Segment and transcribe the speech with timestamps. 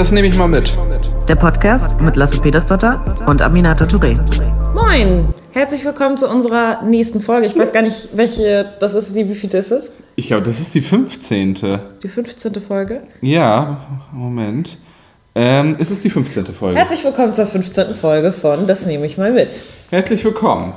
[0.00, 0.74] Das nehme ich mal mit.
[1.28, 4.18] Der Podcast mit Lasse Petersdotter und Aminata Touré.
[4.74, 7.44] Moin, herzlich willkommen zu unserer nächsten Folge.
[7.44, 9.90] Ich weiß gar nicht, welche das ist, wie viel das ist.
[10.16, 11.80] Ich glaube, das ist die 15.
[12.02, 12.54] Die 15.
[12.66, 13.02] Folge.
[13.20, 14.78] Ja, Moment.
[15.34, 16.46] Ähm, es ist die 15.
[16.46, 16.78] Folge.
[16.78, 17.94] Herzlich willkommen zur 15.
[17.94, 19.64] Folge von Das nehme ich mal mit.
[19.90, 20.72] Herzlich willkommen.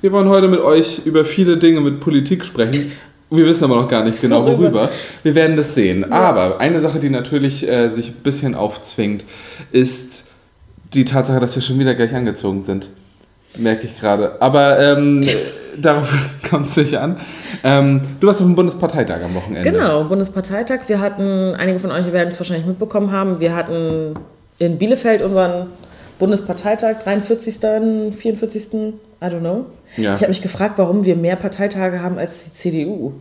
[0.00, 2.90] Wir wollen heute mit euch über viele Dinge mit Politik sprechen.
[3.36, 4.90] Wir wissen aber noch gar nicht genau worüber.
[5.22, 6.12] Wir werden das sehen.
[6.12, 9.24] Aber eine Sache, die natürlich äh, sich ein bisschen aufzwingt,
[9.72, 10.24] ist
[10.92, 12.88] die Tatsache, dass wir schon wieder gleich angezogen sind.
[13.56, 14.40] Merke ich gerade.
[14.40, 15.24] Aber ähm,
[15.80, 16.08] darauf
[16.50, 17.18] kommt es nicht an.
[17.62, 19.70] Ähm, du warst auf dem Bundesparteitag am Wochenende.
[19.70, 20.80] Genau, Bundesparteitag.
[20.86, 24.14] Wir hatten, einige von euch werden es wahrscheinlich mitbekommen haben, wir hatten
[24.58, 25.66] in Bielefeld unseren
[26.18, 27.58] Bundesparteitag, 43.,
[28.16, 29.66] 44., I don't know.
[29.96, 30.14] Ja.
[30.14, 33.12] Ich habe mich gefragt, warum wir mehr Parteitage haben als die CDU.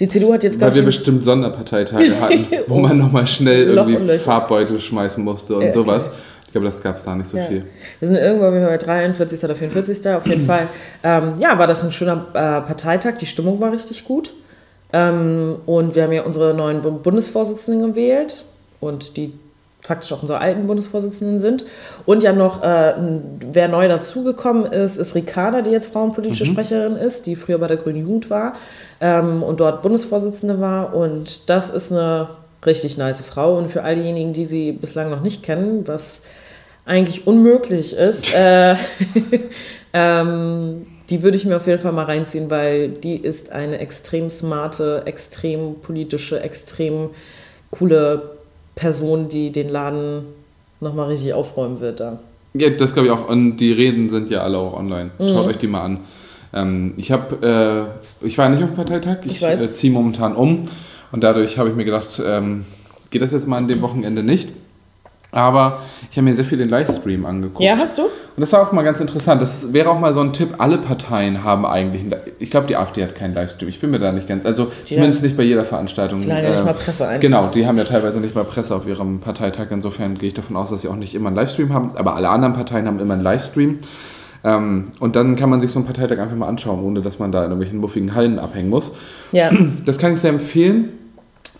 [0.00, 4.18] Die CDU hat jetzt, Weil wir bestimmt Sonderparteitage hatten, wo man nochmal schnell irgendwie.
[4.18, 5.78] Farbbeutel schmeißen musste und Ja, okay.
[5.78, 6.10] sowas.
[6.46, 7.46] Ich glaube, das gab es da nicht so Ja.
[7.46, 7.64] viel.
[8.00, 9.42] Wir sind irgendwo bei 43.
[9.44, 10.08] oder 44.
[10.14, 10.68] Auf jeden Fall.
[11.02, 13.18] Ähm, ja, war das ein schöner äh, Parteitag.
[13.20, 14.30] Die Stimmung war richtig gut.
[14.92, 18.44] Ähm, und wir haben ja unsere neuen Bu- Bundesvorsitzenden gewählt
[18.80, 19.32] und die
[19.84, 21.64] faktisch auch unsere alten Bundesvorsitzenden sind.
[22.06, 22.94] Und ja noch, äh,
[23.52, 27.76] wer neu dazugekommen ist, ist Ricarda, die jetzt frauenpolitische Sprecherin ist, die früher bei der
[27.76, 28.54] Grünen Jugend war
[29.00, 30.94] ähm, und dort Bundesvorsitzende war.
[30.94, 32.28] Und das ist eine
[32.64, 33.58] richtig nice Frau.
[33.58, 36.22] Und für all diejenigen, die sie bislang noch nicht kennen, was
[36.86, 38.76] eigentlich unmöglich ist, äh,
[39.92, 44.30] ähm, die würde ich mir auf jeden Fall mal reinziehen, weil die ist eine extrem
[44.30, 47.10] smarte, extrem politische, extrem
[47.70, 48.33] coole
[48.74, 50.22] Person, die den Laden
[50.80, 52.18] nochmal richtig aufräumen wird da.
[52.54, 53.28] Ja, das glaube ich auch.
[53.28, 55.10] Und die Reden sind ja alle auch online.
[55.18, 55.28] Mhm.
[55.28, 55.98] Schaut euch die mal an.
[56.52, 57.88] Ähm, ich habe,
[58.22, 59.18] äh, ich war nicht auf Parteitag.
[59.24, 59.60] Ich, Ich weiß.
[59.60, 60.62] äh, ziehe momentan um.
[61.12, 62.64] Und dadurch habe ich mir gedacht, ähm,
[63.10, 64.50] geht das jetzt mal an dem Wochenende nicht.
[65.34, 65.80] Aber
[66.10, 67.60] ich habe mir sehr viel den Livestream angeguckt.
[67.60, 68.02] Ja, hast du?
[68.02, 69.42] Und das war auch mal ganz interessant.
[69.42, 70.54] Das wäre auch mal so ein Tipp.
[70.58, 73.68] Alle Parteien haben eigentlich, einen, ich glaube, die AfD hat keinen Livestream.
[73.68, 76.20] Ich bin mir da nicht ganz, also zumindest nicht bei jeder Veranstaltung.
[76.20, 77.20] Die laden ja nicht mal Presse ein.
[77.20, 79.66] Genau, die haben ja teilweise nicht mal Presse auf ihrem Parteitag.
[79.70, 81.92] Insofern gehe ich davon aus, dass sie auch nicht immer einen Livestream haben.
[81.96, 83.78] Aber alle anderen Parteien haben immer einen Livestream.
[84.44, 87.32] Ähm, und dann kann man sich so einen Parteitag einfach mal anschauen, ohne dass man
[87.32, 88.92] da in irgendwelchen muffigen Hallen abhängen muss.
[89.32, 89.50] Ja.
[89.84, 90.90] Das kann ich sehr empfehlen.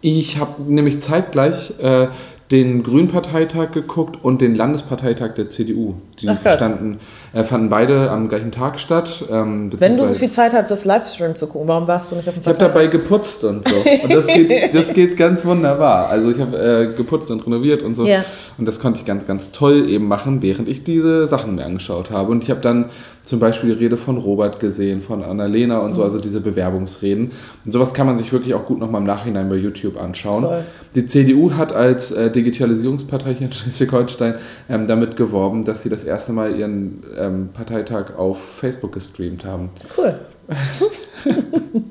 [0.02, 2.08] Ich habe nämlich zeitgleich äh,
[2.50, 5.94] den Grünen-Parteitag geguckt und den Landesparteitag der CDU.
[6.20, 6.56] Die Ach, krass.
[6.56, 6.98] standen,
[7.34, 9.24] äh, fanden beide am gleichen Tag statt.
[9.30, 12.28] Ähm, Wenn du so viel Zeit hast, das Livestream zu gucken, warum warst du nicht
[12.28, 12.74] auf dem ich habe Parteitag?
[12.80, 13.74] dabei geputzt und so.
[14.02, 16.08] Und das geht, das geht ganz wunderbar.
[16.08, 18.06] Also ich habe äh, geputzt und renoviert und so.
[18.06, 18.24] Ja.
[18.56, 22.10] Und das konnte ich ganz, ganz toll eben machen, während ich diese Sachen mir angeschaut
[22.10, 22.30] habe.
[22.30, 22.86] Und ich habe dann
[23.22, 26.06] zum Beispiel die Rede von Robert gesehen, von Annalena und so, Mhm.
[26.06, 27.30] also diese Bewerbungsreden.
[27.64, 30.44] Und sowas kann man sich wirklich auch gut nochmal im Nachhinein bei YouTube anschauen.
[30.44, 30.64] Voll.
[30.94, 34.34] Die CDU hat als äh, Digitalisierungspartei hier in Schleswig-Holstein
[34.68, 39.70] ähm, damit geworben, dass sie das erste Mal ihren ähm, Parteitag auf Facebook gestreamt haben.
[39.96, 40.14] Cool.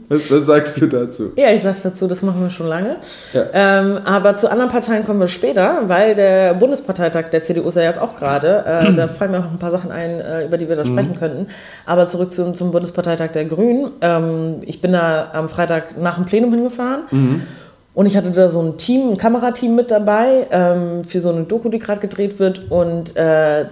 [0.09, 1.31] Was, was sagst du dazu?
[1.35, 2.97] Ja, ich sag dazu, das machen wir schon lange.
[3.33, 3.45] Ja.
[3.51, 7.81] Ähm, aber zu anderen Parteien kommen wir später, weil der Bundesparteitag der CDU ist ja
[7.81, 8.63] jetzt auch gerade.
[8.65, 10.85] Äh, da fallen mir auch noch ein paar Sachen ein, äh, über die wir da
[10.85, 11.47] sprechen könnten.
[11.87, 13.91] Aber zurück zum, zum Bundesparteitag der Grünen.
[14.01, 17.05] Ähm, ich bin da am Freitag nach dem Plenum hingefahren.
[17.95, 21.43] Und ich hatte da so ein Team, ein Kamerateam mit dabei ähm, für so eine
[21.43, 22.71] Doku, die gerade gedreht wird.
[22.71, 23.65] Und äh,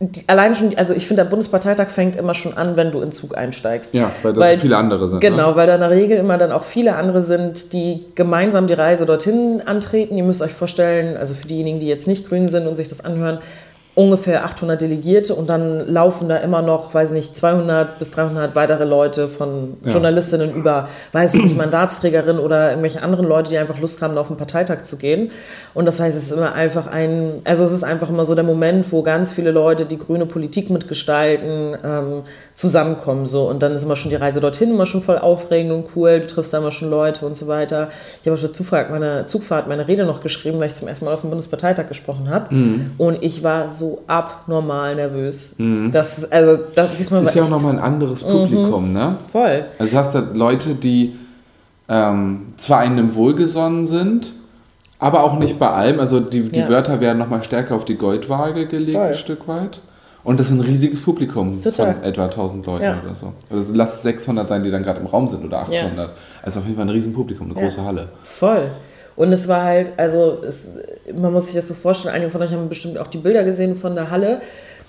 [0.00, 3.06] die, allein schon, also ich finde, der Bundesparteitag fängt immer schon an, wenn du in
[3.06, 3.94] den Zug einsteigst.
[3.94, 5.20] Ja, weil das so viele andere sind.
[5.20, 5.56] Genau, Ne?
[5.56, 9.06] weil da in der Regel immer dann auch viele andere sind, die gemeinsam die Reise
[9.06, 10.16] dorthin antreten.
[10.16, 13.04] Ihr müsst euch vorstellen, also für diejenigen, die jetzt nicht grün sind und sich das
[13.04, 13.38] anhören,
[13.96, 18.84] ungefähr 800 Delegierte und dann laufen da immer noch, weiß nicht, 200 bis 300 weitere
[18.84, 19.92] Leute von Ja.
[19.92, 24.28] Journalistinnen über, weiß ich nicht, Mandatsträgerinnen oder irgendwelche anderen Leute, die einfach Lust haben, auf
[24.28, 25.30] den Parteitag zu gehen.
[25.74, 28.42] Und das heißt, es ist immer einfach ein, also es ist einfach immer so der
[28.42, 32.22] Moment, wo ganz viele Leute, die grüne Politik mitgestalten, ähm,
[32.54, 33.26] zusammenkommen.
[33.26, 33.48] So.
[33.48, 36.20] Und dann ist immer schon die Reise dorthin immer schon voll aufregend und cool.
[36.20, 37.88] Du triffst da immer schon Leute und so weiter.
[38.20, 41.04] Ich habe auf der Zugfahrt meine, Zugfahrt meine Rede noch geschrieben, weil ich zum ersten
[41.04, 42.54] Mal auf dem Bundesparteitag gesprochen habe.
[42.54, 42.92] Mhm.
[42.96, 45.56] Und ich war so abnormal nervös.
[45.90, 49.16] Das ist, also, das, diesmal Das ist ja auch nochmal ein anderes Publikum, ne?
[49.30, 49.64] voll.
[49.78, 51.16] Also du hast da Leute, die
[51.88, 54.32] ähm, zwar einem wohlgesonnen sind,
[54.98, 55.98] aber auch nicht bei allem.
[56.00, 56.68] Also die, die Ja.
[56.68, 59.08] Wörter werden nochmal stärker auf die Goldwaage gelegt, Voll.
[59.08, 59.80] ein Stück weit.
[60.24, 61.94] Und das ist ein riesiges Publikum Total.
[61.94, 63.00] von etwa 1000 Leuten Ja.
[63.04, 63.32] oder so.
[63.50, 66.10] Also lass es 600 sein, die dann gerade im Raum sind oder 800.
[66.42, 68.08] Also auf jeden Fall ein Riesenpublikum, eine große Halle.
[68.24, 68.70] Voll.
[69.16, 70.70] Und es war halt, also es,
[71.14, 73.76] man muss sich das so vorstellen, einige von euch haben bestimmt auch die Bilder gesehen
[73.76, 74.40] von der Halle,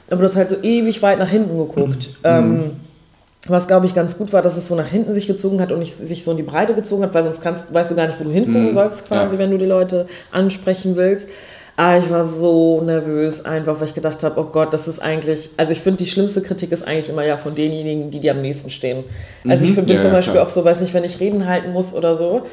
[0.09, 2.09] aber du hast halt so ewig weit nach hinten geguckt.
[2.23, 2.71] Ähm,
[3.47, 5.79] was, glaube ich, ganz gut war, dass es so nach hinten sich gezogen hat und
[5.79, 8.19] nicht sich so in die Breite gezogen hat, weil sonst kannst, weißt du gar nicht,
[8.19, 9.39] wo du hingucken sollst, quasi, ja.
[9.39, 11.29] wenn du die Leute ansprechen willst.
[11.77, 15.49] Aber ich war so nervös, einfach weil ich gedacht habe, oh Gott, das ist eigentlich,
[15.57, 18.41] also ich finde, die schlimmste Kritik ist eigentlich immer ja von denjenigen, die dir am
[18.41, 19.03] nächsten stehen.
[19.47, 19.75] Also ich Mhm.
[19.85, 20.45] bin Ja, zum ja, Beispiel klar.
[20.45, 22.43] auch so, weiß nicht, wenn ich Reden halten muss oder so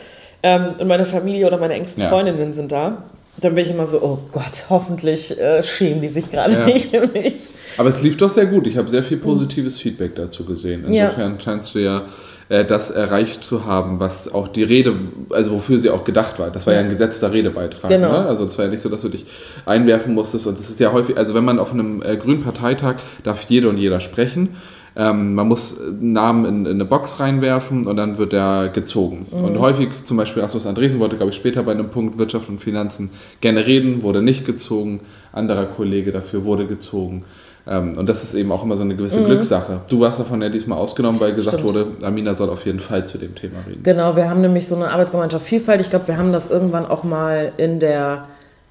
[0.42, 2.08] ähm, und meine Familie oder meine engsten Ja.
[2.08, 3.04] Freundinnen sind da,
[3.40, 6.66] dann bin ich immer so, oh Gott, hoffentlich äh, schämen die sich gerade Ja.
[6.66, 7.50] nicht für mich.
[7.78, 8.66] Aber es lief doch sehr gut.
[8.66, 10.84] Ich habe sehr viel positives Feedback dazu gesehen.
[10.86, 12.02] Insofern scheinst du ja
[12.52, 14.94] das erreicht zu haben, was auch die Rede,
[15.30, 16.50] also wofür sie auch gedacht war.
[16.50, 17.90] Das war ja ein gesetzter Redebeitrag.
[17.90, 18.12] Genau.
[18.12, 18.26] Ne?
[18.26, 19.24] Also es war ja nicht so, dass du dich
[19.64, 20.46] einwerfen musstest.
[20.46, 23.68] Und das ist ja häufig, also wenn man auf einem äh, grünen Parteitag darf jede
[23.68, 24.50] und jeder sprechen.
[24.94, 29.26] Ähm, man muss einen Namen in, in eine Box reinwerfen und dann wird er gezogen.
[29.30, 32.60] Und häufig, zum Beispiel Rasmus Andresen wollte, glaube ich, später bei einem Punkt Wirtschaft und
[32.60, 33.08] Finanzen
[33.40, 35.00] gerne reden, wurde nicht gezogen.
[35.32, 37.24] Anderer Kollege dafür wurde gezogen.
[37.66, 39.82] Ähm, und das ist eben auch immer so eine gewisse Glückssache.
[39.88, 41.74] Du warst davon ja diesmal ausgenommen, weil gesagt Stimmt.
[41.74, 43.82] wurde, Amina soll auf jeden Fall zu dem Thema reden.
[43.82, 45.80] Genau, wir haben nämlich so eine Arbeitsgemeinschaft Vielfalt.
[45.80, 48.26] Ich glaube, wir haben das irgendwann auch mal in der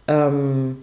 [0.07, 0.77] ähm,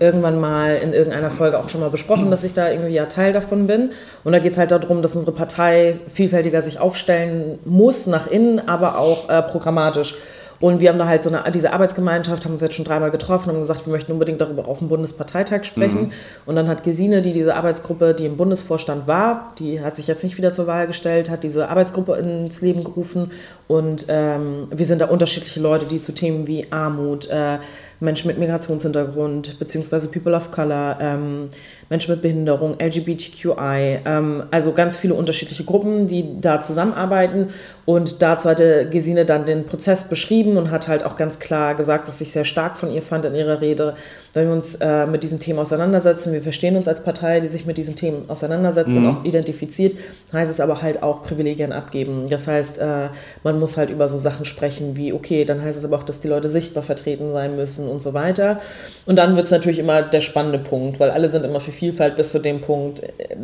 [0.00, 3.32] irgendwann mal in irgendeiner Folge auch schon mal besprochen, dass ich da irgendwie ja Teil
[3.32, 3.90] davon bin.
[4.24, 8.68] Und da geht es halt darum, dass unsere Partei vielfältiger sich aufstellen muss, nach innen,
[8.68, 10.14] aber auch äh, programmatisch.
[10.60, 13.50] Und wir haben da halt so eine, diese Arbeitsgemeinschaft, haben uns jetzt schon dreimal getroffen,
[13.50, 16.12] haben gesagt, wir möchten unbedingt darüber auf dem Bundesparteitag sprechen.
[16.46, 20.24] Und dann hat Gesine, die diese Arbeitsgruppe, die im Bundesvorstand war, die hat sich jetzt
[20.24, 23.30] nicht wieder zur Wahl gestellt, hat diese Arbeitsgruppe ins Leben gerufen.
[23.68, 27.58] Und ähm, wir sind da unterschiedliche Leute, die zu Themen wie Armut, äh,
[28.00, 31.50] Menschen mit Migrationshintergrund, beziehungsweise People of Color, ähm,
[31.90, 37.48] Menschen mit Behinderung, LGBTQI, ähm, also ganz viele unterschiedliche Gruppen, die da zusammenarbeiten.
[37.86, 42.06] Und dazu hatte Gesine dann den Prozess beschrieben und hat halt auch ganz klar gesagt,
[42.06, 43.94] was ich sehr stark von ihr fand in ihrer Rede,
[44.34, 47.64] wenn wir uns äh, mit diesen Themen auseinandersetzen, wir verstehen uns als Partei, die sich
[47.64, 49.96] mit diesen Themen auseinandersetzt und auch identifiziert,
[50.34, 52.28] heißt es aber halt auch Privilegien abgeben.
[52.28, 53.08] Das heißt, äh,
[53.42, 56.20] man muss halt über so Sachen sprechen wie, okay, dann heißt es aber auch, dass
[56.20, 58.60] die Leute sichtbar vertreten sein müssen und so weiter.
[59.06, 62.16] Und dann wird es natürlich immer der spannende Punkt, weil alle sind immer für Vielfalt
[62.16, 63.36] bis zu dem Punkt, äh,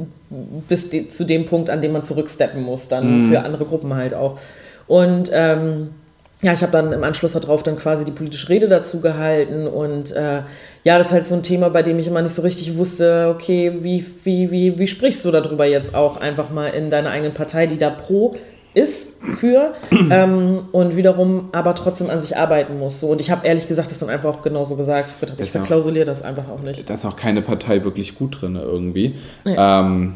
[0.68, 4.14] bis die, zu dem Punkt, an dem man zurücksteppen muss, dann für andere Gruppen halt
[4.14, 4.38] auch.
[4.86, 5.90] Und ähm,
[6.42, 10.12] ja, ich habe dann im Anschluss darauf dann quasi die politische Rede dazu gehalten und
[10.12, 10.42] äh,
[10.82, 13.34] ja, das ist halt so ein Thema, bei dem ich immer nicht so richtig wusste,
[13.34, 17.32] okay, wie, wie, wie, wie sprichst du darüber jetzt auch einfach mal in deiner eigenen
[17.32, 18.34] Partei, die da pro
[18.74, 19.74] ist für
[20.10, 23.00] ähm, und wiederum aber trotzdem an sich arbeiten muss.
[23.00, 23.06] So.
[23.08, 25.08] Und ich habe ehrlich gesagt das dann einfach auch genauso gesagt.
[25.08, 26.88] Ich habe gedacht, ich verklausuliere das einfach auch nicht.
[26.90, 29.14] Da ist auch keine Partei wirklich gut drin irgendwie.
[29.44, 30.14] Ähm,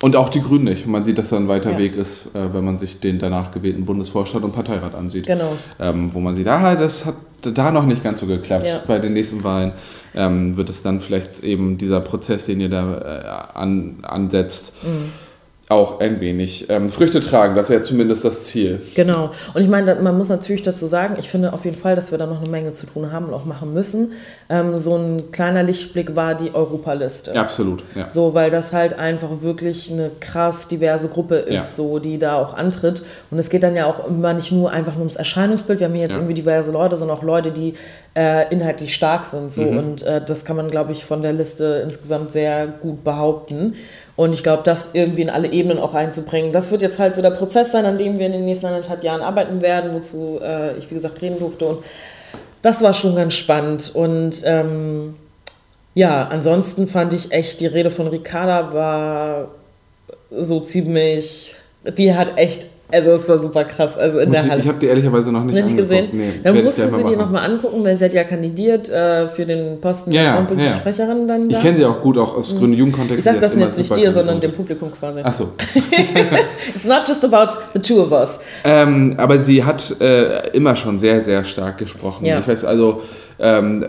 [0.00, 0.86] und auch die Grünen nicht.
[0.86, 1.78] Man sieht, dass da ein weiter Ja.
[1.78, 5.26] Weg ist, äh, wenn man sich den danach gewählten Bundesvorstand und Parteirat ansieht.
[5.26, 5.52] Genau.
[5.80, 8.66] Ähm, wo man sieht, ah, das hat da noch nicht ganz so geklappt.
[8.66, 8.82] Ja.
[8.86, 9.72] Bei den nächsten Wahlen
[10.14, 15.12] ähm, wird es dann vielleicht eben dieser Prozess, den ihr da äh, an, ansetzt, Mhm.
[15.70, 17.54] Auch ein wenig ähm, Früchte tragen.
[17.54, 18.80] Das wäre zumindest das Ziel.
[18.94, 19.30] Genau.
[19.52, 22.16] Und ich meine, man muss natürlich dazu sagen, ich finde auf jeden Fall, dass wir
[22.16, 24.12] da noch eine Menge zu tun haben und auch machen müssen.
[24.48, 27.34] Ähm, so ein kleiner Lichtblick war die Europaliste.
[27.34, 27.84] Ja, absolut.
[27.94, 28.10] Ja.
[28.10, 31.60] So, weil das halt einfach wirklich eine krass diverse Gruppe ist, Ja.
[31.60, 33.02] so, die da auch antritt.
[33.30, 35.80] Und es geht dann ja auch immer nicht nur einfach nur ums Erscheinungsbild.
[35.80, 36.18] Wir haben hier jetzt Ja.
[36.18, 37.74] irgendwie diverse Leute, sondern auch Leute, die
[38.16, 39.52] äh, inhaltlich stark sind.
[39.52, 39.62] So.
[39.62, 39.78] Mhm.
[39.78, 43.74] Und äh, das kann man, glaube ich, von der Liste insgesamt sehr gut behaupten.
[44.18, 47.22] Und ich glaube, das irgendwie in alle Ebenen auch reinzubringen, das wird jetzt halt so
[47.22, 50.76] der Prozess sein, an dem wir in den nächsten anderthalb Jahren arbeiten werden, wozu äh,
[50.76, 51.66] ich, wie gesagt, reden durfte.
[51.66, 51.84] Und
[52.60, 53.92] das war schon ganz spannend.
[53.94, 55.14] Und ähm,
[55.94, 59.50] ja, ansonsten fand ich echt, die Rede von Ricarda war
[60.32, 61.54] so ziemlich,
[61.84, 64.62] die hat echt, also es war super krass, also in Muss der ich Halle.
[64.62, 66.08] ich habe die ehrlicherweise noch nicht, nicht gesehen.
[66.12, 69.80] Nee, dann musste sie dir nochmal angucken, weil sie hat ja kandidiert äh, für den
[69.80, 70.78] Posten Ja, politische ja.
[70.78, 71.56] Sprecherin dann da.
[71.56, 73.12] Ich kenne sie auch gut, auch aus grünen Jugendkontext.
[73.12, 73.18] Mhm.
[73.18, 74.52] ich sag Die das jetzt nicht dir, sondern dem.
[74.52, 75.20] Publikum quasi.
[75.22, 75.50] Ach so.
[76.74, 78.40] It's not just about the two of us.
[78.64, 82.24] Ähm, aber sie hat äh, immer schon sehr, sehr stark gesprochen.
[82.24, 82.40] Ja.
[82.40, 83.02] Ich weiß also,
[83.38, 83.86] ähm,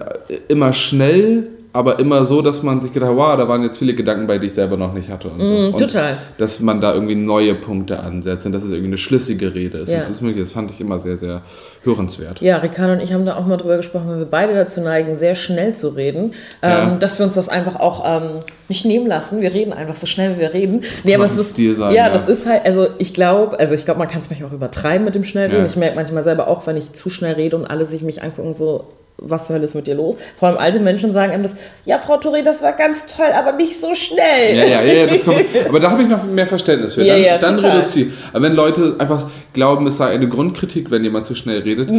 [0.47, 3.93] immer schnell, aber immer so, dass man sich gedacht hat, wow, da waren jetzt viele
[3.93, 5.27] Gedanken bei, die ich selber noch nicht hatte.
[5.29, 5.53] Und so.
[5.53, 6.17] und Mm, total.
[6.39, 9.89] Dass man da irgendwie neue Punkte ansetzt und dass es irgendwie eine schlüssige Rede ist.
[9.89, 9.99] Ja.
[9.99, 10.41] Und alles mögliche.
[10.43, 11.41] Das fand ich immer sehr, sehr
[11.83, 12.41] hörenswert.
[12.41, 15.15] Ja, Ricardo und ich haben da auch mal drüber gesprochen, weil wir beide dazu neigen,
[15.15, 16.33] sehr schnell zu reden,
[16.63, 16.91] Ja.
[16.91, 19.41] ähm, dass wir uns das einfach auch ähm, nicht nehmen lassen.
[19.41, 20.81] Wir reden einfach so schnell, wie wir reden.
[21.03, 22.13] nee, kann aber es ist, Stil sein, ja, ja.
[22.13, 25.05] das ist halt, also ich glaube, also ich glaube, man kann es manchmal auch übertreiben
[25.05, 25.61] mit dem Schnellreden.
[25.61, 25.65] Ja.
[25.67, 28.53] Ich merke manchmal selber auch, wenn ich zu schnell rede und alle sich mich angucken,
[28.53, 28.85] so,
[29.21, 30.17] was zur Hölle ist mit dir los?
[30.37, 33.53] Vor allem alte Menschen sagen einem das, ja, Frau Touré, das war ganz toll, aber
[33.53, 34.55] nicht so schnell.
[34.55, 37.03] Ja, ja, ja, ja das kommt, aber da habe ich noch mehr Verständnis für.
[37.03, 37.77] Ja, Dann, ja, dann total.
[37.77, 38.09] reduziere.
[38.33, 41.89] Aber wenn Leute einfach glauben, es sei eine Grundkritik, wenn jemand zu schnell redet,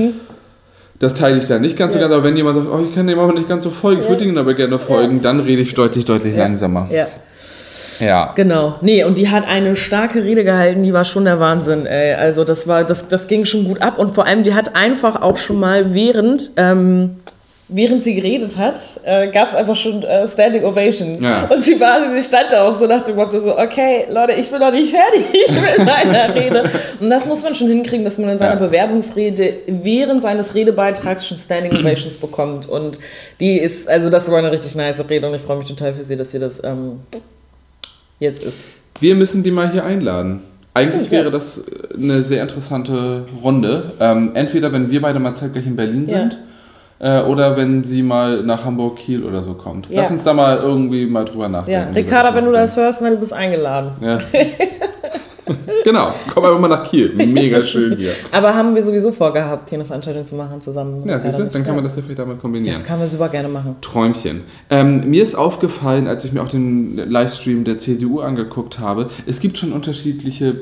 [0.99, 2.03] das teile ich da nicht ganz so Mhm.
[2.03, 2.09] Ja.
[2.09, 2.17] ganz.
[2.19, 4.25] Aber wenn jemand sagt, oh, ich kann dem aber nicht ganz so folgen, ich würde
[4.25, 6.89] ihnen aber gerne folgen, dann rede ich deutlich, deutlich langsamer.
[6.91, 7.07] Ja.
[8.00, 8.33] Ja.
[8.35, 8.75] Genau.
[8.80, 12.14] Nee, und die hat eine starke Rede gehalten, die war schon der Wahnsinn, ey.
[12.14, 15.23] Also das war, das, das ging schon gut ab und vor allem, die hat einfach
[15.23, 17.16] auch schon mal während, ähm,
[17.73, 21.23] während sie geredet hat, äh, gab es einfach schon äh, Standing Ovation.
[21.23, 21.45] Ja.
[21.45, 24.50] Und sie war, sie stand da auch so nach dem Motto so, okay, Leute, ich
[24.50, 26.64] bin noch nicht fertig mit meiner Rede.
[26.99, 28.66] Und das muss man schon hinkriegen, dass man in seiner Ja.
[28.66, 32.69] Bewerbungsrede während seines Redebeitrags schon Standing Ovations bekommt.
[32.69, 32.99] Und
[33.38, 36.04] die ist, also das war eine richtig nice Rede und ich freue mich total für
[36.04, 36.99] sie, dass sie das ähm,
[38.21, 38.65] jetzt ist.
[39.00, 40.41] Wir müssen die mal hier einladen.
[40.73, 41.19] Eigentlich Stimmt, ja.
[41.19, 43.93] wäre das äh, eine sehr interessante Runde.
[43.99, 46.19] Ähm, entweder wenn wir beide mal zeitgleich in Berlin Ja.
[46.21, 46.39] sind
[47.00, 49.89] äh, oder wenn sie mal nach Hamburg, Kiel oder so kommt.
[49.91, 50.03] Ja.
[50.03, 51.95] Lass uns da mal irgendwie mal drüber Ja, nachdenken.
[51.95, 53.91] wir Ricarda, wenn du das hörst, du bist eingeladen.
[53.99, 54.21] können.
[54.33, 54.41] Ja.
[55.85, 57.12] genau, komm einfach mal nach Kiel.
[57.14, 58.12] Mega schön hier.
[58.30, 61.06] Aber haben wir sowieso vorgehabt, hier eine Veranstaltung zu machen zusammen.
[61.06, 62.75] Ja, siehst du, dann kann man das ja vielleicht damit kombinieren.
[62.75, 63.76] Das können wir super gerne machen.
[63.80, 64.42] Träumchen.
[64.68, 69.40] Ähm, mir ist aufgefallen, als ich mir auch den Livestream der CDU angeguckt habe, es
[69.40, 70.56] gibt schon unterschiedliche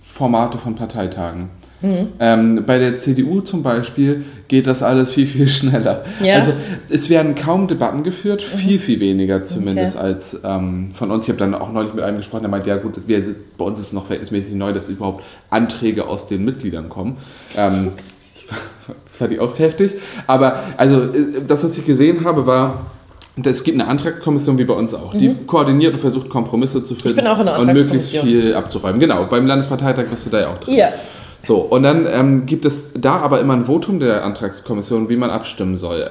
[0.00, 1.48] Formate von Parteitagen.
[1.80, 2.08] Mhm.
[2.18, 6.04] Ähm, bei der CDU zum Beispiel geht das alles viel, viel schneller.
[6.22, 6.36] Ja.
[6.36, 6.52] Also
[6.88, 10.04] es werden kaum Debatten geführt, viel, viel weniger zumindest Okay.
[10.04, 11.26] als ähm, von uns.
[11.26, 13.22] Ich habe dann auch neulich mit einem gesprochen, der meinte, ja gut, wir
[13.58, 17.16] bei uns ist es noch verhältnismäßig neu, dass überhaupt Anträge aus den Mitgliedern kommen.
[17.56, 17.92] Ähm,
[19.06, 19.94] das fand ich auch heftig.
[20.26, 22.86] Aber also äh, das, was ich gesehen habe, war,
[23.44, 27.26] es gibt eine Antragskommission wie bei uns auch, die koordiniert und versucht Kompromisse zu finden
[27.26, 29.00] und möglichst viel abzuräumen.
[29.00, 30.76] Genau, beim Landesparteitag bist du da ja auch drin.
[30.76, 30.88] Ja.
[31.44, 35.30] So, und dann ähm, gibt es da aber immer ein Votum der Antragskommission, wie man
[35.30, 36.10] abstimmen soll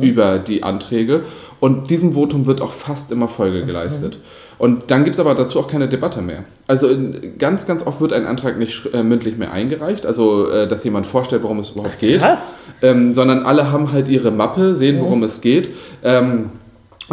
[0.00, 1.22] über die Anträge.
[1.58, 4.18] Und diesem Votum wird auch fast immer Folge geleistet.
[4.58, 6.44] Und dann gibt es aber dazu auch keine Debatte mehr.
[6.66, 10.68] Also in, ganz, ganz oft wird ein Antrag nicht äh, mündlich mehr eingereicht, also äh,
[10.68, 12.20] dass jemand vorstellt, worum es überhaupt geht.
[12.20, 12.56] Krass.
[12.82, 15.70] Ähm, sondern alle haben halt ihre Mappe, sehen, worum es geht.
[16.02, 16.50] Ähm,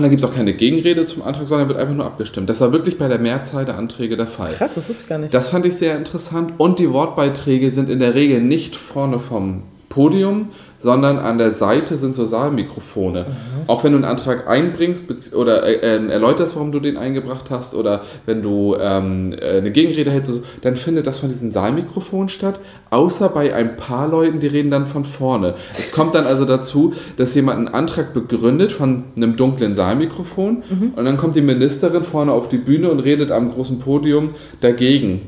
[0.01, 2.50] und dann gibt es auch keine Gegenrede zum Antrag, sondern wird einfach nur abgestimmt.
[2.50, 4.53] Das war wirklich bei der Mehrzahl der Anträge der Fall.
[4.53, 5.31] Krass, das wusste ich gar nicht.
[5.31, 6.53] Das fand ich sehr interessant.
[6.58, 10.50] Und die Wortbeiträge sind in der Regel nicht vorne vom Podium,
[10.81, 13.25] sondern an der Seite sind so Saalmikrofone.
[13.67, 17.75] Auch wenn du einen Antrag einbringst oder äh, äh, erläuterst, warum du den eingebracht hast,
[17.75, 22.29] oder wenn du ähm, äh, eine Gegenrede hältst, so, dann findet das von diesen Saalmikrofonen
[22.29, 22.59] statt.
[22.89, 25.53] Außer bei ein paar Leuten, die reden dann von vorne.
[25.77, 30.63] Es kommt dann also dazu, dass jemand einen Antrag begründet von einem dunklen Saalmikrofon
[30.95, 35.21] und dann kommt die Ministerin vorne auf die Bühne und redet am großen Podium dagegen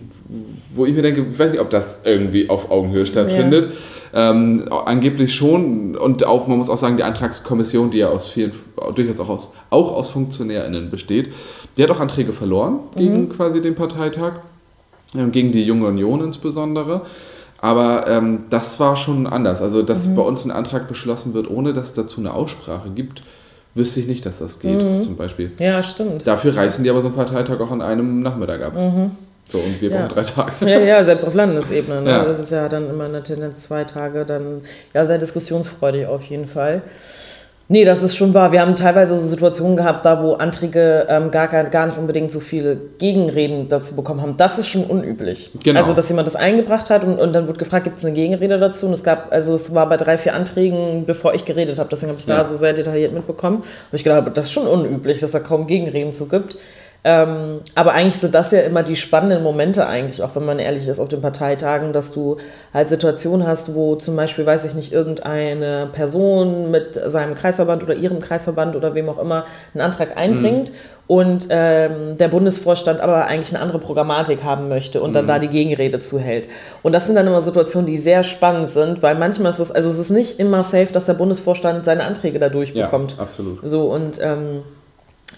[0.76, 3.70] wo ich mir denke, ich weiß nicht, ob das irgendwie auf Augenhöhe stattfindet.
[4.16, 5.96] Ähm, angeblich schon.
[5.96, 8.54] Und auch, man muss auch sagen, die Antragskommission, die ja aus vielen,
[8.94, 11.34] durchaus auch aus, auch aus FunktionärInnen besteht,
[11.76, 14.34] die hat auch Anträge verloren gegen quasi den Parteitag,
[15.16, 17.02] ähm, gegen die Junge Union insbesondere.
[17.60, 19.62] Aber ähm, das war schon anders.
[19.62, 23.22] Also, dass bei uns ein Antrag beschlossen wird, ohne dass es dazu eine Aussprache gibt,
[23.74, 25.52] wüsste ich nicht, dass das geht, zum Beispiel.
[25.58, 26.28] Ja, stimmt.
[26.28, 28.74] Dafür reißen die aber so einen Parteitag auch an einem Nachmittag ab.
[29.54, 29.98] So, und wir Ja.
[30.08, 30.52] brauchen drei Tage.
[30.70, 32.02] Ja, ja, selbst auf Landesebene.
[32.02, 32.10] Ne?
[32.10, 32.26] Ja.
[32.26, 34.62] Das ist ja dann immer eine Tendenz, zwei Tage, dann
[34.96, 36.82] ja, sehr diskussionsfreudig auf jeden Fall.
[37.70, 38.52] Nee, das ist schon wahr.
[38.52, 42.40] Wir haben teilweise so Situationen gehabt, da wo Anträge ähm, gar, gar, nicht unbedingt so
[42.42, 44.36] viele Gegenreden dazu bekommen haben.
[44.38, 45.52] Das ist schon unüblich.
[45.64, 45.80] Genau.
[45.80, 48.58] Also, dass jemand das eingebracht hat und, und dann wurde gefragt, gibt es eine Gegenrede
[48.58, 48.88] dazu?
[48.88, 52.10] Und es gab, also es war bei drei, vier Anträgen, bevor ich geredet habe, deswegen
[52.12, 52.40] habe ich Ja.
[52.40, 53.58] da so sehr detailliert mitbekommen.
[53.58, 56.58] Und ich gedacht, das ist schon unüblich, dass da kaum Gegenreden zu gibt.
[57.06, 60.88] Ähm, aber eigentlich sind das ja immer die spannenden Momente eigentlich, auch wenn man ehrlich
[60.88, 62.38] ist, auf den Parteitagen, dass du
[62.74, 67.94] halt Situationen hast, wo zum Beispiel, weiß ich nicht, irgendeine Person mit seinem Kreisverband oder
[67.94, 70.72] ihrem Kreisverband oder wem auch immer einen Antrag einbringt
[71.06, 75.50] und ähm, der Bundesvorstand aber eigentlich eine andere Programmatik haben möchte und dann da die
[75.50, 76.48] Gegenrede zuhält.
[76.82, 79.90] Und das sind dann immer Situationen, die sehr spannend sind, weil manchmal ist es, also
[79.90, 83.16] es ist nicht immer safe, dass der Bundesvorstand seine Anträge da durchbekommt.
[83.20, 83.60] absolut.
[83.64, 84.64] So und ähm,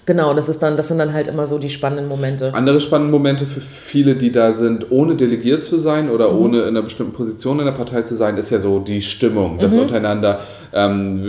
[0.05, 2.53] genau, das ist dann, das sind dann halt immer so die spannenden Momente.
[2.53, 6.39] Andere spannende Momente für viele, die da sind, ohne delegiert zu sein oder Mhm.
[6.39, 9.59] ohne in einer bestimmten Position in der Partei zu sein, ist ja so die Stimmung,
[9.59, 9.81] das Mhm.
[9.81, 10.39] untereinander,
[10.73, 11.23] ähm,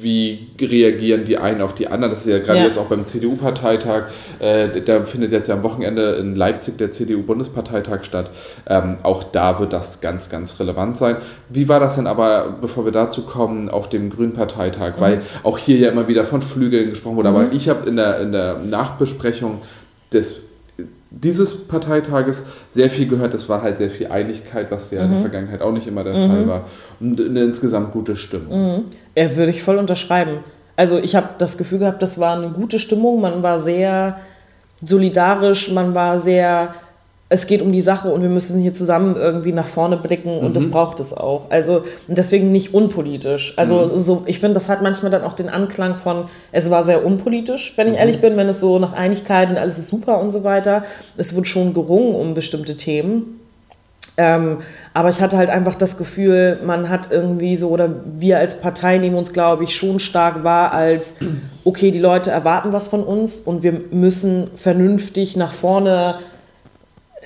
[0.00, 2.10] wie reagieren die einen auf die anderen.
[2.10, 2.64] Das ist ja gerade Ja.
[2.66, 4.04] jetzt auch beim CDU-Parteitag,
[4.38, 8.30] äh, da findet jetzt ja am Wochenende in Leipzig der CDU-Bundesparteitag statt.
[8.66, 11.16] Ähm, auch da wird das ganz, ganz relevant sein.
[11.48, 14.96] Wie war das denn aber, bevor wir dazu kommen, auf dem Grünen Parteitag?
[14.96, 15.00] Mhm.
[15.00, 18.20] Weil auch hier ja immer wieder von Flügeln gesprochen wurde, aber ich habe in der,
[18.20, 19.58] in der Nachbesprechung
[20.12, 20.40] des
[21.10, 23.32] dieses Parteitages sehr viel gehört.
[23.34, 25.12] Es war halt sehr viel Einigkeit, was ja in Mhm.
[25.14, 26.64] der Vergangenheit auch nicht immer der Fall war.
[27.00, 28.84] Und eine insgesamt gute Stimmung.
[29.16, 30.44] Ja, würde ich voll unterschreiben.
[30.76, 33.20] Also ich habe das Gefühl gehabt, das war eine gute Stimmung.
[33.20, 34.18] Man war sehr
[34.84, 36.74] solidarisch, man war sehr,
[37.30, 40.56] es geht um die Sache und wir müssen hier zusammen irgendwie nach vorne blicken und
[40.56, 41.50] das braucht es auch.
[41.50, 43.52] Also deswegen nicht unpolitisch.
[43.58, 47.04] Also so, ich finde, das hat manchmal dann auch den Anklang von, es war sehr
[47.04, 50.30] unpolitisch, wenn ich ehrlich bin, wenn es so nach Einigkeit und alles ist super und
[50.30, 50.84] so weiter.
[51.18, 53.38] Es wird schon gerungen um bestimmte Themen.
[54.16, 54.58] Ähm,
[54.94, 58.98] aber ich hatte halt einfach das Gefühl, man hat irgendwie so, oder wir als Partei
[58.98, 61.16] nehmen uns, glaube ich, schon stark wahr als,
[61.64, 66.18] okay, die Leute erwarten was von uns und wir müssen vernünftig nach vorne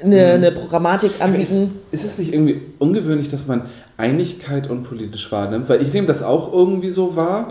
[0.03, 1.81] eine, eine Programmatik anbieten.
[1.91, 3.63] Ist, ist es nicht irgendwie ungewöhnlich, dass man
[3.97, 5.69] Einigkeit unpolitisch wahrnimmt?
[5.69, 7.49] Weil ich nehme das auch irgendwie so wahr.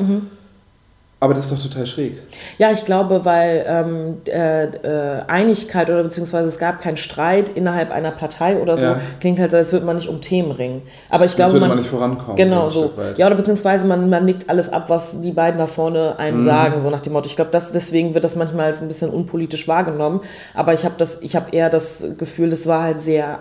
[1.24, 2.18] Aber das ist doch total schräg.
[2.58, 7.92] Ja, ich glaube, weil ähm, äh, äh, Einigkeit oder beziehungsweise es gab keinen Streit innerhalb
[7.92, 9.00] einer Partei oder so, Ja.
[9.20, 10.82] klingt halt so, als würde man nicht um Themen ringen.
[11.12, 12.36] Aber ich Sonst glaube, würde man, man nicht vorankommen.
[12.38, 12.92] Genau so.
[13.18, 16.42] Ja, oder beziehungsweise man, man nickt alles ab, was die beiden da vorne einem Mhm.
[16.46, 17.28] sagen, so nach dem Motto.
[17.28, 20.22] Ich glaube, das, deswegen wird das manchmal als ein bisschen unpolitisch wahrgenommen.
[20.56, 23.40] Aber ich habe das, ich habe eher das Gefühl, das war halt sehr.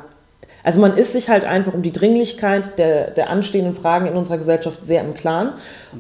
[0.63, 4.39] Also man ist sich halt einfach um die Dringlichkeit der, der anstehenden Fragen in unserer
[4.39, 5.53] Gesellschaft sehr im Klaren.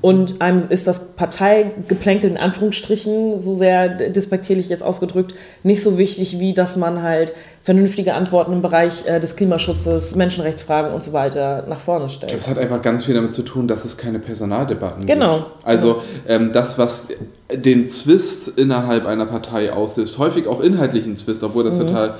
[0.02, 6.38] Und einem ist das Parteigeplänkel in Anführungsstrichen, so sehr despektierlich jetzt ausgedrückt, nicht so wichtig,
[6.38, 11.66] wie dass man halt vernünftige Antworten im Bereich äh, des Klimaschutzes, Menschenrechtsfragen und so weiter
[11.68, 12.32] nach vorne stellt.
[12.34, 15.34] Das hat einfach ganz viel damit zu tun, dass es keine Personaldebatten Genau.
[15.36, 15.46] gibt.
[15.64, 17.08] Also ähm, das, was
[17.52, 21.68] den Zwist innerhalb einer Partei auslöst, häufig auch inhaltlichen Zwist, obwohl Mhm.
[21.68, 22.14] das total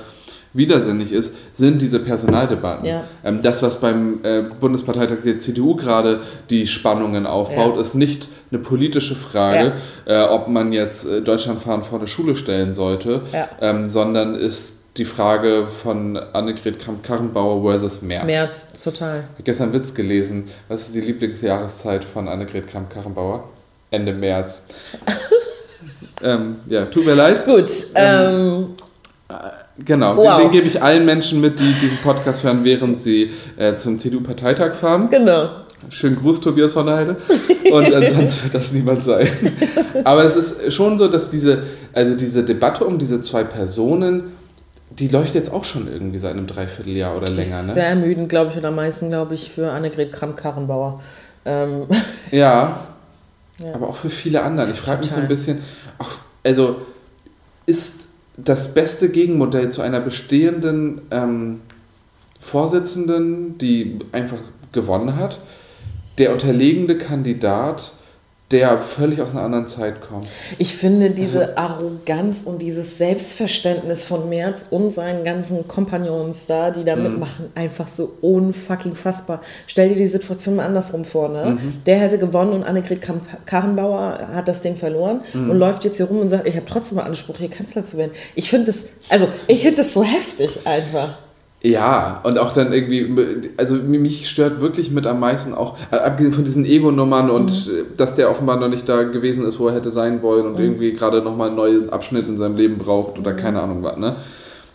[0.53, 2.85] widersinnig ist, sind diese Personaldebatten.
[2.85, 3.03] Ja.
[3.23, 7.81] Ähm, das, was beim äh, Bundesparteitag der CDU gerade die Spannungen aufbaut, Ja.
[7.81, 9.73] ist nicht eine politische Frage,
[10.05, 13.47] äh, ob man jetzt äh, Deutschland fahren vor eine Schule stellen sollte, Ja.
[13.61, 18.25] ähm, sondern ist die Frage von Annegret Kramp-Karrenbauer versus Merz.
[18.25, 19.19] März, total.
[19.19, 20.45] Ich habe gestern einen Witz gelesen.
[20.67, 23.45] Was ist die Lieblingsjahreszeit von Annegret Kramp-Karrenbauer?
[23.89, 24.63] Ende März.
[26.23, 27.45] ähm, ja, tut mir leid.
[27.45, 28.67] Gut, ähm,
[29.85, 30.37] Genau, Wow.
[30.37, 33.99] den, den gebe ich allen Menschen mit, die diesen Podcast hören, während sie äh, zum
[33.99, 35.09] CDU-Parteitag fahren.
[35.09, 35.49] genau.
[35.89, 37.17] Schönen Gruß, Tobias von der Heide.
[37.71, 39.27] Und ansonsten wird das niemand sein.
[40.03, 44.25] Aber es ist schon so, dass diese, also diese Debatte um diese zwei Personen,
[44.91, 47.73] die läuft jetzt auch schon irgendwie seit einem Dreivierteljahr oder länger, ne?
[47.73, 51.01] Sehr ermüdend, glaube ich, und am meisten, glaube ich, für Annegret Kramp-Karrenbauer.
[51.45, 51.85] Ähm,
[52.31, 52.81] Ja,
[53.57, 53.73] Ja.
[53.73, 54.69] aber auch für viele andere.
[54.69, 55.63] Ich frage mich so ein bisschen,
[55.97, 56.09] auch,
[56.45, 56.75] also
[57.65, 61.61] ist das beste Gegenmodell zu einer bestehenden ähm,
[62.39, 64.39] Vorsitzenden, die einfach
[64.71, 65.39] gewonnen hat,
[66.17, 67.93] der unterlegene Kandidat,
[68.51, 70.27] der völlig aus einer anderen Zeit kommt.
[70.57, 76.71] ich finde diese Also Arroganz und dieses Selbstverständnis von Merz und seinen ganzen Kompagnons da,
[76.71, 76.85] die Mhm.
[76.85, 79.41] da mitmachen, einfach so unfucking fassbar.
[79.67, 81.57] Stell dir die Situation mal andersrum vor, ne?
[81.61, 81.83] Mhm.
[81.85, 82.99] Der hätte gewonnen und Annegret
[83.45, 85.49] Karrenbauer hat das Ding verloren Mhm.
[85.51, 87.97] und läuft jetzt hier rum und sagt, ich habe trotzdem mal Anspruch, hier Kanzler zu
[87.97, 88.11] werden.
[88.35, 91.17] Ich finde das, also ich finde das so heftig einfach.
[91.63, 93.13] Ja, und auch dann irgendwie,
[93.55, 97.73] also mich stört wirklich mit am meisten auch, äh, abgesehen von diesen Ego-Nummern und Mhm.
[97.73, 100.59] äh, dass der offenbar noch nicht da gewesen ist, wo er hätte sein wollen und
[100.59, 104.15] irgendwie gerade nochmal einen neuen Abschnitt in seinem Leben braucht oder keine Ahnung was, ne?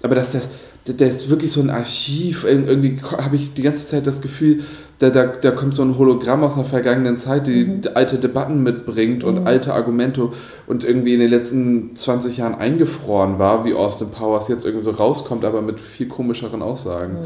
[0.05, 0.49] Aber dass das,
[0.87, 4.61] der ist wirklich so ein Archiv, Ir- irgendwie habe ich die ganze Zeit das Gefühl,
[4.99, 9.25] da, da, da kommt so ein Hologramm aus einer vergangenen Zeit, die alte Debatten mitbringt
[9.25, 10.31] und alte Argumente
[10.67, 14.91] und irgendwie in den letzten 20 Jahren eingefroren war, wie Austin Powers jetzt irgendwie so
[14.93, 17.19] rauskommt, aber mit viel komischeren Aussagen.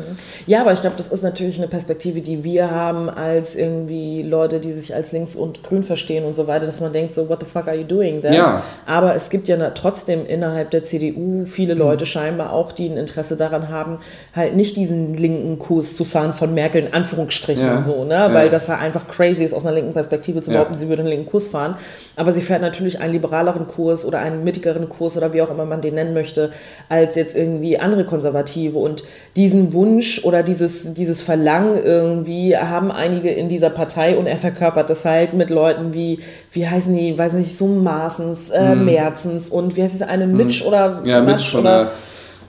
[0.46, 4.60] Ja, aber ich glaube, das ist natürlich eine Perspektive, die wir haben als irgendwie Leute,
[4.60, 7.40] die sich als links und grün verstehen und so weiter, dass man denkt, so, what
[7.40, 8.34] the fuck are you doing there?
[8.34, 8.62] Ja.
[8.84, 11.78] Aber es gibt ja trotzdem innerhalb der CDU viele Hm.
[11.78, 13.98] Leute scheinbar auch, die ein Interesse daran haben,
[14.34, 17.80] halt nicht diesen linken Kurs zu fahren von Merkel in Anführungsstrichen Ja.
[17.82, 18.14] so, ne?
[18.14, 18.34] Ja.
[18.34, 20.58] Weil das ja einfach crazy ist, aus einer linken Perspektive zu Ja.
[20.58, 21.76] behaupten, sie würde einen linken Kurs fahren.
[22.16, 25.64] Aber sie fährt natürlich einen liberaleren Kurs oder einen mittigeren Kurs oder wie auch immer
[25.64, 26.50] man den nennen möchte,
[26.88, 28.78] als jetzt irgendwie andere Konservative.
[28.78, 29.04] Und
[29.36, 34.90] diesen Wunsch oder dieses, dieses Verlangen irgendwie haben einige in dieser Partei und er verkörpert
[34.90, 36.20] das halt mit Leuten wie,
[36.52, 40.64] wie heißen die, weiß nicht, so Maßens, äh, Merzens und wie heißt es, eine Mitch
[40.64, 41.06] oder Hm.
[41.06, 41.90] Ja, Matsch Mitch oder der,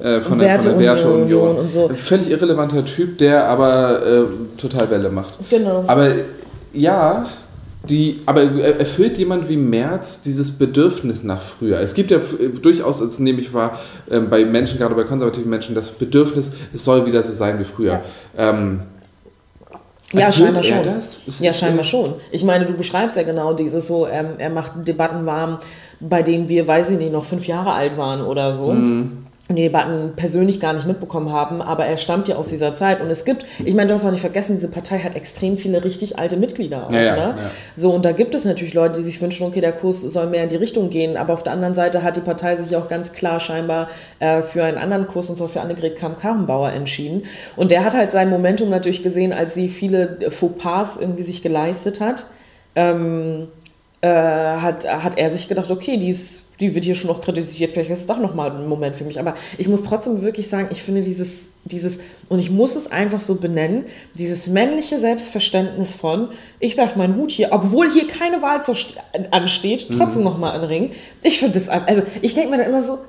[0.01, 1.89] äh, von, der, von der Werteunion und so.
[1.89, 4.21] Völlig irrelevanter Typ, der aber äh,
[4.57, 5.33] total Welle macht.
[5.49, 5.83] Genau.
[5.87, 6.09] Aber
[6.73, 7.27] ja,
[7.89, 11.79] die, aber erfüllt jemand wie Merz dieses Bedürfnis nach früher?
[11.79, 15.49] Es gibt ja äh, durchaus, das nehme ich wahr, ähm, bei Menschen, gerade bei konservativen
[15.49, 18.01] Menschen, das Bedürfnis, es soll wieder so sein wie früher.
[18.37, 18.81] Ähm,
[20.13, 20.83] Ja, scheinbar schon.
[20.83, 22.13] ja, ist, scheinbar äh, schon.
[22.31, 25.57] Ich meine, du beschreibst ja genau dieses so, ähm, er macht Debatten warm,
[25.99, 28.73] bei denen wir, weiß ich nicht, noch fünf Jahre alt waren oder so.
[28.73, 29.25] Mhm.
[29.51, 33.01] Und die Debatten persönlich gar nicht mitbekommen haben, aber er stammt ja aus dieser Zeit.
[33.01, 35.83] Und es gibt, ich meine, du hast auch nicht vergessen, diese Partei hat extrem viele
[35.83, 36.87] richtig alte Mitglieder.
[36.87, 37.21] Auch, Ja, ja, ne?
[37.37, 37.51] ja.
[37.75, 40.43] So, und da gibt es natürlich Leute, die sich wünschen, okay, der Kurs soll mehr
[40.43, 41.17] in die Richtung gehen.
[41.17, 44.63] Aber auf der anderen Seite hat die Partei sich auch ganz klar scheinbar äh, für
[44.63, 47.23] einen anderen Kurs, und zwar für Annegret Kramp-Karrenbauer entschieden.
[47.57, 51.99] Und der hat halt sein Momentum natürlich gesehen, als sie viele Fauxpas irgendwie sich geleistet
[51.99, 52.27] hat.
[52.73, 53.49] Ähm,
[54.01, 57.71] äh, hat, hat er sich gedacht, okay, die, ist, die wird hier schon noch kritisiert,
[57.71, 59.19] vielleicht ist es doch nochmal ein Moment für mich.
[59.19, 63.19] Aber ich muss trotzdem wirklich sagen, ich finde dieses, dieses, und ich muss es einfach
[63.19, 63.85] so benennen,
[64.15, 68.59] dieses männliche Selbstverständnis von, ich werfe meinen Hut hier, obwohl hier keine Wahl
[69.29, 70.27] ansteht, trotzdem mhm.
[70.27, 70.91] nochmal in Ring.
[71.21, 72.99] Ich finde das, also ich denke mir dann immer so,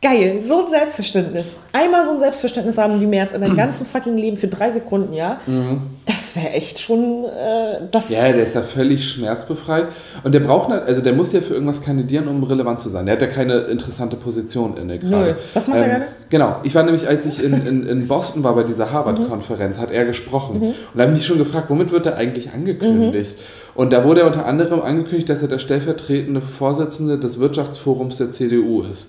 [0.00, 1.56] Geil, so ein Selbstverständnis.
[1.72, 5.12] Einmal so ein Selbstverständnis haben die März in deinem ganzen fucking Leben für drei Sekunden,
[5.12, 5.40] ja?
[5.46, 5.82] Mhm.
[6.06, 7.24] Das wäre echt schon.
[7.24, 9.86] Äh, das ja, der ist ja völlig schmerzbefreit.
[10.22, 13.06] Und der braucht, also der muss ja für irgendwas kandidieren, um relevant zu sein.
[13.06, 15.36] Der hat ja keine interessante Position inne gerade.
[15.52, 16.10] Was macht ähm, er gerade?
[16.30, 19.90] Genau, ich war nämlich, als ich in, in, in Boston war bei dieser Harvard-Konferenz, hat
[19.90, 20.60] er gesprochen.
[20.60, 20.66] Mhm.
[20.66, 23.36] Und da habe ich mich schon gefragt, womit wird er eigentlich angekündigt?
[23.36, 23.80] Mhm.
[23.80, 28.30] Und da wurde er unter anderem angekündigt, dass er der stellvertretende Vorsitzende des Wirtschaftsforums der
[28.30, 29.08] CDU ist.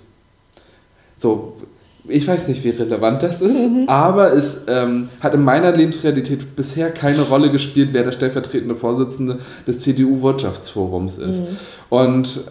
[1.19, 1.53] So,
[2.08, 3.84] ich weiß nicht, wie relevant das ist, mhm.
[3.88, 9.38] aber es ähm, hat in meiner Lebensrealität bisher keine Rolle gespielt, wer der stellvertretende Vorsitzende
[9.67, 11.41] des CDU-Wirtschaftsforums ist.
[11.41, 11.58] Mhm.
[11.89, 12.41] Und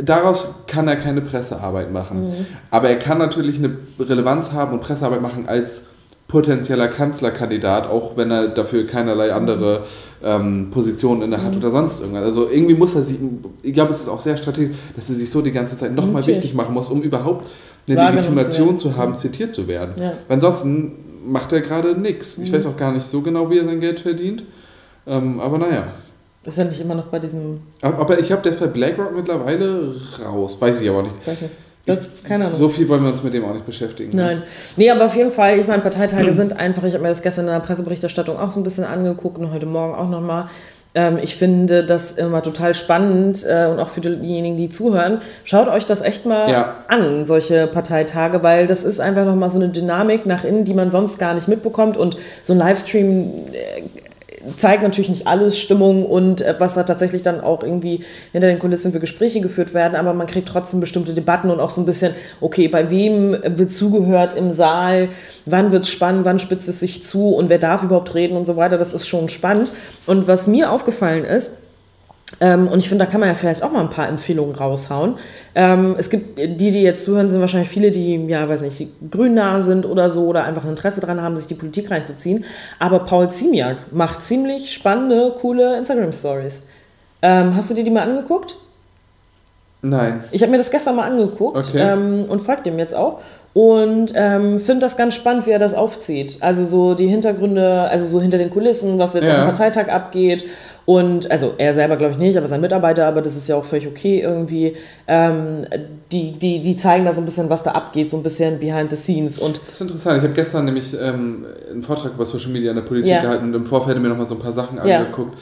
[0.00, 2.20] daraus kann er keine Pressearbeit machen.
[2.20, 2.46] Mhm.
[2.70, 5.84] Aber er kann natürlich eine Relevanz haben und Pressearbeit machen als
[6.28, 9.84] potenzieller Kanzlerkandidat, auch wenn er dafür keinerlei andere
[10.24, 11.58] ähm, Positionen inne hat mhm.
[11.58, 12.24] oder sonst irgendwas.
[12.24, 13.16] Also irgendwie muss er sich,
[13.62, 16.22] ich glaube, es ist auch sehr strategisch, dass er sich so die ganze Zeit nochmal
[16.22, 16.32] okay.
[16.32, 17.48] wichtig machen muss, um überhaupt
[17.88, 19.94] eine Legitimation zu, zu, haben, zitiert zu werden.
[20.00, 20.14] Ja.
[20.28, 20.92] Ansonsten
[21.24, 22.38] macht er gerade nichts.
[22.38, 22.56] Ich mhm.
[22.56, 24.42] weiß auch gar nicht so genau, wie er sein Geld verdient.
[25.06, 25.92] Ähm, aber naja.
[26.44, 27.60] Ist er nicht immer noch bei diesem.
[27.82, 30.56] Aber ich habe das bei BlackRock mittlerweile raus.
[30.60, 31.26] Weiß ich aber nicht.
[31.26, 31.54] Weiß nicht.
[31.86, 32.58] Das, keine Ahnung.
[32.58, 34.14] So viel wollen wir uns mit dem auch nicht beschäftigen.
[34.16, 34.22] Ne?
[34.22, 34.42] Nein.
[34.76, 37.46] Nee, aber auf jeden Fall, ich meine, Parteitage sind einfach, ich habe mir das gestern
[37.46, 40.48] in der Presseberichterstattung auch so ein bisschen angeguckt und heute Morgen auch nochmal.
[40.96, 45.20] Ähm, ich finde das immer total spannend äh, und auch für diejenigen, die zuhören.
[45.44, 46.74] Schaut euch das echt mal ja.
[46.88, 50.90] an, solche Parteitage, weil das ist einfach nochmal so eine Dynamik nach innen, die man
[50.90, 51.96] sonst gar nicht mitbekommt.
[51.96, 54.05] Und so ein Livestream äh,
[54.56, 58.00] zeigt natürlich nicht alles Stimmung und äh, was da tatsächlich dann auch irgendwie
[58.32, 61.70] hinter den Kulissen für Gespräche geführt werden, aber man kriegt trotzdem bestimmte Debatten und auch
[61.70, 65.08] so ein bisschen, okay, bei wem wird zugehört im Saal,
[65.46, 68.46] wann wird es spannend, wann spitzt es sich zu und wer darf überhaupt reden und
[68.46, 69.72] so weiter, das ist schon spannend.
[70.06, 71.52] Und was mir aufgefallen ist,
[72.40, 75.14] ähm, und ich finde, da kann man ja vielleicht auch mal ein paar Empfehlungen raushauen.
[75.54, 79.60] Ähm, es gibt die, die jetzt zuhören, sind wahrscheinlich viele, die, ja, weiß nicht, grünnah
[79.60, 82.44] sind oder so oder einfach ein Interesse daran haben, sich die Politik reinzuziehen.
[82.78, 86.62] Aber Paul Ziemiak macht ziemlich spannende, coole Instagram-Stories.
[87.22, 88.56] Ähm, hast du dir die mal angeguckt?
[89.82, 90.24] Nein.
[90.32, 91.78] Ich habe mir das gestern mal angeguckt okay.
[91.78, 93.20] ähm, und frag dem jetzt auch.
[93.54, 96.38] Und ähm, finde das ganz spannend, wie er das aufzieht.
[96.40, 99.36] Also so die Hintergründe, also so hinter den Kulissen, was jetzt ja.
[99.36, 100.44] dem Parteitag abgeht
[100.86, 103.64] und also er selber glaube ich nicht, aber sein Mitarbeiter, aber das ist ja auch
[103.64, 104.76] völlig okay irgendwie.
[105.08, 105.66] Ähm,
[106.12, 108.90] die, die, die zeigen da so ein bisschen, was da abgeht, so ein bisschen behind
[108.90, 109.36] the scenes.
[109.36, 110.18] Und das ist interessant.
[110.18, 113.20] Ich habe gestern nämlich ähm, einen Vortrag über Social Media in der Politik ja.
[113.20, 115.00] gehalten und im Vorfeld mir nochmal so ein paar Sachen ja.
[115.00, 115.36] angeguckt.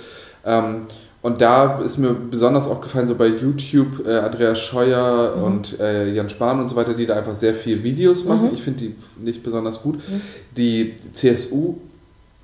[0.47, 0.87] Ähm,
[1.21, 5.43] und da ist mir besonders aufgefallen, so bei YouTube, äh, Andreas Scheuer mhm.
[5.43, 8.49] und äh, Jan Spahn und so weiter, die da einfach sehr viel Videos machen.
[8.49, 8.55] Mhm.
[8.55, 9.97] Ich finde die nicht besonders gut.
[9.97, 10.21] Mhm.
[10.57, 11.77] Die CSU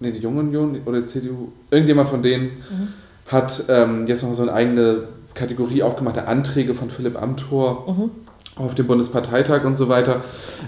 [0.01, 2.89] nee, die Junge Union oder die CDU, irgendjemand von denen mhm.
[3.29, 8.11] hat ähm, jetzt noch so eine eigene Kategorie aufgemacht, der Anträge von Philipp Amthor mhm.
[8.57, 10.23] auf dem Bundesparteitag und so weiter.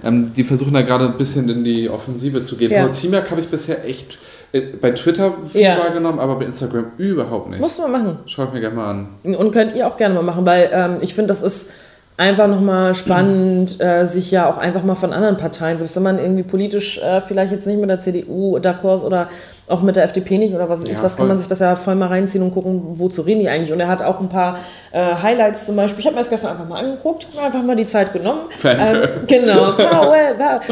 [0.05, 2.71] Ähm, die versuchen da gerade ein bisschen in die Offensive zu gehen.
[2.71, 2.91] Ja.
[2.93, 4.19] Ziemiak habe ich bisher echt
[4.53, 5.79] äh, bei Twitter viel ja.
[5.79, 7.61] wahrgenommen, aber bei Instagram überhaupt nicht.
[7.61, 8.19] Musst du mal machen.
[8.27, 9.09] Schau ich mir gerne mal an.
[9.35, 11.71] Und könnt ihr auch gerne mal machen, weil ähm, ich finde, das ist
[12.17, 16.19] einfach nochmal spannend, äh, sich ja auch einfach mal von anderen Parteien, selbst wenn man
[16.19, 19.29] irgendwie politisch äh, vielleicht jetzt nicht mit der CDU d'accord oder
[19.69, 21.77] auch mit der FDP nicht oder was, ja, ich, was kann man sich das ja
[21.77, 23.73] voll mal reinziehen und gucken, wozu reden die eigentlich.
[23.73, 24.59] Und er hat auch ein paar
[24.91, 26.01] äh, Highlights zum Beispiel.
[26.01, 28.41] Ich habe mir das gestern einfach mal angeguckt, einfach mal die Zeit genommen.
[28.65, 29.75] Ähm, genau.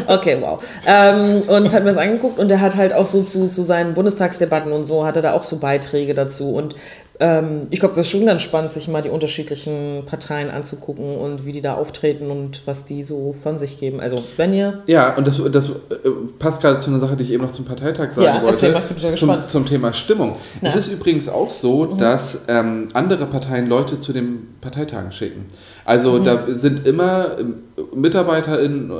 [0.07, 0.63] Okay, wow.
[0.85, 3.93] Ähm, und hat mir das angeguckt und er hat halt auch so zu, zu seinen
[3.93, 6.53] Bundestagsdebatten und so, hatte da auch so Beiträge dazu.
[6.53, 6.75] Und
[7.21, 11.45] ähm, ich glaube, das ist schon ganz spannend, sich mal die unterschiedlichen Parteien anzugucken und
[11.45, 13.99] wie die da auftreten und was die so von sich geben.
[13.99, 14.81] Also, wenn ihr.
[14.87, 15.73] Ja, und das, das äh,
[16.39, 18.53] passt gerade zu einer Sache, die ich eben noch zum Parteitag sagen ja, wollte.
[18.53, 20.35] Erzähl mal, ich bin zum, zum Thema Stimmung.
[20.61, 20.69] Na.
[20.69, 21.99] Es ist übrigens auch so, mhm.
[21.99, 25.45] dass ähm, andere Parteien Leute zu den Parteitagen schicken.
[25.85, 26.23] Also, mhm.
[26.23, 27.61] da sind immer ähm,
[27.93, 28.91] MitarbeiterInnen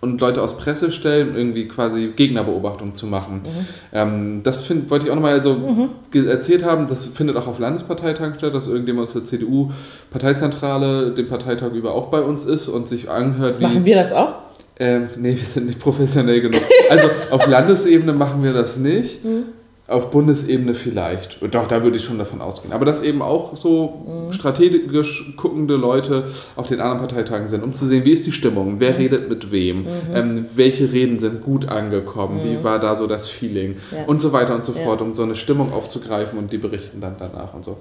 [0.00, 3.42] und Leute aus Presse stellen, irgendwie quasi Gegnerbeobachtung zu machen.
[3.44, 3.66] Mhm.
[3.92, 5.90] Ähm, das find, wollte ich auch nochmal so mhm.
[6.26, 11.72] erzählt haben, das findet auch auf Landesparteitagen statt, dass irgendjemand aus der CDU-Parteizentrale den Parteitag
[11.72, 13.64] über auch bei uns ist und sich anhört, wie...
[13.64, 14.34] Machen wir das auch?
[14.78, 16.62] Ähm, nee, wir sind nicht professionell genug.
[16.88, 19.22] Also auf Landesebene machen wir das nicht.
[19.24, 19.59] Mhm
[19.90, 21.38] auf Bundesebene vielleicht.
[21.52, 22.72] Doch, da würde ich schon davon ausgehen.
[22.72, 24.32] Aber dass eben auch so mhm.
[24.32, 28.76] strategisch guckende Leute auf den anderen Parteitagen sind, um zu sehen, wie ist die Stimmung,
[28.78, 28.96] wer mhm.
[28.96, 29.86] redet mit wem, mhm.
[30.14, 32.64] ähm, welche Reden sind gut angekommen, wie mhm.
[32.64, 34.04] war da so das Feeling ja.
[34.06, 37.16] und so weiter und so fort, um so eine Stimmung aufzugreifen und die berichten dann
[37.18, 37.78] danach und so.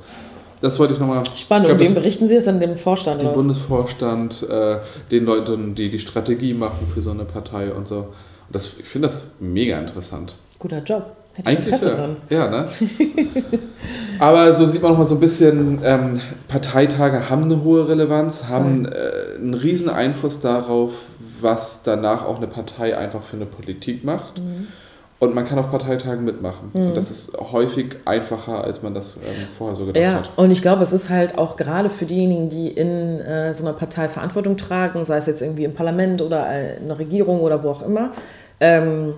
[0.62, 1.24] das wollte ich nochmal.
[1.36, 1.70] Spannend.
[1.70, 3.24] Ich glaub, Und wem berichten Sie das an dem Vorstand?
[3.24, 3.36] Was?
[3.36, 4.78] Bundesvorstand, äh,
[5.12, 7.98] den Leuten, die die Strategie machen für so eine Partei und so.
[7.98, 10.36] Und das, ich finde das mega interessant.
[10.58, 11.19] Guter Job.
[11.40, 11.96] Hätte ich Eigentlich Interesse ja.
[11.96, 12.18] dran.
[12.30, 12.66] Ja, ne?
[14.20, 18.46] Aber so sieht man noch mal so ein bisschen, ähm, Parteitage haben eine hohe Relevanz,
[18.50, 20.92] haben äh, einen riesen Einfluss darauf,
[21.40, 24.40] was danach auch eine Partei einfach für eine Politik macht.
[24.40, 24.68] Mhm.
[25.20, 26.72] Und man kann auf Parteitagen mitmachen.
[26.74, 30.30] Und das ist häufig einfacher, als man das ähm, vorher so gedacht Ja, hat.
[30.38, 33.74] und ich glaube, es ist halt auch gerade für diejenigen, die in äh, so einer
[33.74, 37.64] Partei Verantwortung tragen, sei es jetzt irgendwie im Parlament oder äh, in der Regierung oder
[37.64, 38.12] wo auch immer,
[38.62, 39.14] ähm,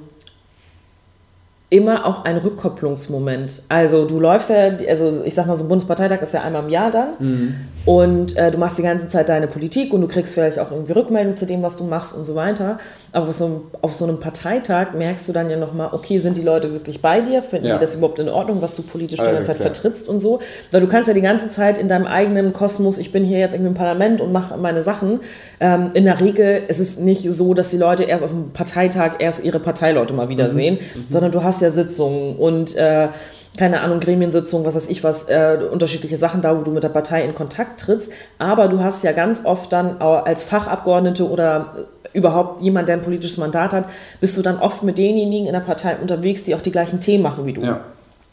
[1.72, 3.64] immer auch ein Rückkopplungsmoment.
[3.70, 6.70] Also du läufst ja, also ich sag mal, so ein Bundesparteitag ist ja einmal im
[6.70, 7.56] Jahr dann Mhm.
[7.86, 10.92] und äh, du machst die ganze Zeit deine Politik und du kriegst vielleicht auch irgendwie
[10.92, 12.78] Rückmeldung zu dem, was du machst und so weiter.
[13.14, 16.38] Aber auf so einem, auf so einem Parteitag merkst du dann ja nochmal, okay, sind
[16.38, 17.44] die Leute wirklich bei dir?
[17.44, 17.74] Finden Ja.
[17.76, 19.74] die das überhaupt in Ordnung, was du politisch die Ah, ganze Zeit klar.
[19.74, 20.40] vertrittst und so?
[20.72, 23.54] Weil du kannst ja die ganze Zeit in deinem eigenen Kosmos, ich bin hier jetzt
[23.54, 25.20] irgendwie im Parlament und mache meine Sachen.
[25.60, 29.16] Ähm, in der Regel ist es nicht so, dass die Leute erst auf dem Parteitag
[29.20, 33.10] erst ihre Parteileute mal wiedersehen, sondern du hast ja Sitzungen und äh,
[33.58, 36.90] keine Ahnung, Gremiensitzungen, was weiß ich was, äh, unterschiedliche Sachen da, wo du mit der
[36.90, 38.14] Partei in Kontakt trittst.
[38.40, 41.72] Aber du hast ja ganz oft dann auch als Fachabgeordnete oder
[42.14, 43.88] überhaupt jemand, der ein politisches Mandat hat,
[44.20, 47.24] bist du dann oft mit denjenigen in der Partei unterwegs, die auch die gleichen Themen
[47.24, 47.62] machen wie du.
[47.62, 47.82] Ja.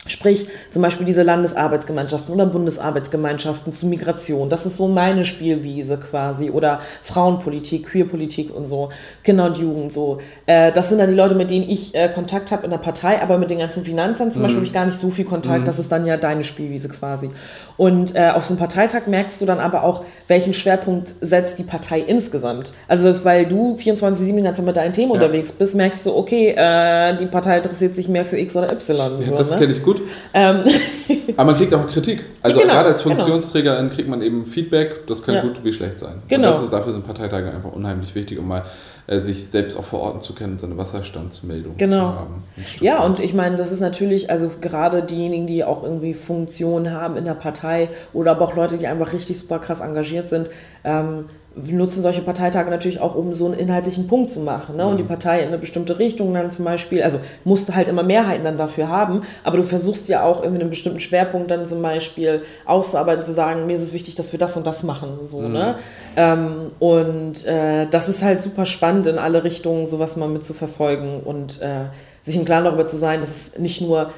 [0.08, 4.48] Sprich, zum Beispiel diese Landesarbeitsgemeinschaften oder Bundesarbeitsgemeinschaften zu Migration.
[4.48, 6.50] Das ist so meine Spielwiese quasi.
[6.50, 8.88] Oder Frauenpolitik, Queerpolitik und so.
[9.22, 10.18] Kinder und Jugend so.
[10.46, 13.20] Äh, das sind dann die Leute, mit denen ich äh, Kontakt habe in der Partei,
[13.20, 15.68] aber mit den ganzen Finanzern zum Beispiel habe ich gar nicht so viel Kontakt.
[15.68, 17.30] Das ist dann ja deine Spielwiese quasi.
[17.78, 21.62] Und äh, auf so einem Parteitag merkst du dann aber auch, welchen Schwerpunkt setzt die
[21.62, 22.72] Partei insgesamt.
[22.88, 25.14] Also, weil du 24-7 die ganze Zeit mit deinen Themen Ja.
[25.14, 29.22] unterwegs bist, merkst du, okay, äh, die Partei interessiert sich mehr für X oder Y.
[29.22, 29.58] so, das ne?
[29.58, 30.02] kenne ich gut.
[30.34, 30.64] Ähm,
[31.36, 32.24] Aber man kriegt auch Kritik.
[32.42, 33.14] Also Genau, gerade als genau.
[33.14, 35.42] Funktionsträgerin kriegt man eben Feedback, das kann Ja.
[35.42, 36.14] gut wie schlecht sein.
[36.26, 36.48] Genau.
[36.48, 38.64] Und das ist dafür sind Parteitage einfach unheimlich wichtig, um mal
[39.10, 42.10] sich selbst auch verorten zu können und seine Wasserstandsmeldung Genau.
[42.10, 42.42] zu haben.
[42.80, 47.16] Ja, und ich meine, das ist natürlich, also gerade diejenigen, die auch irgendwie Funktionen haben
[47.16, 50.50] in der Partei oder aber auch Leute, die einfach richtig super krass engagiert sind,
[50.84, 51.24] ähm,
[51.70, 54.76] nutzen solche Parteitage natürlich auch, um so einen inhaltlichen Punkt zu machen.
[54.76, 54.86] Ne?
[54.86, 58.02] Und die Partei in eine bestimmte Richtung dann zum Beispiel, also musst du halt immer
[58.02, 61.82] Mehrheiten dann dafür haben, aber du versuchst ja auch irgendwie einen bestimmten Schwerpunkt dann zum
[61.82, 65.18] Beispiel auszuarbeiten, zu sagen, mir ist es wichtig, dass wir das und das machen.
[65.22, 65.76] So, ne?
[66.16, 70.54] Ähm, und äh, das ist halt super spannend in alle Richtungen, sowas mal mit zu
[70.54, 71.86] verfolgen und äh,
[72.22, 74.10] sich im Klaren darüber zu sein, dass es nicht nur,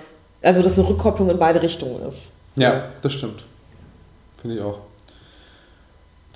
[0.42, 2.32] also dass eine Rückkopplung in beide Richtungen ist.
[2.54, 2.62] So.
[2.62, 3.44] Ja, das stimmt.
[4.38, 4.78] Finde ich auch.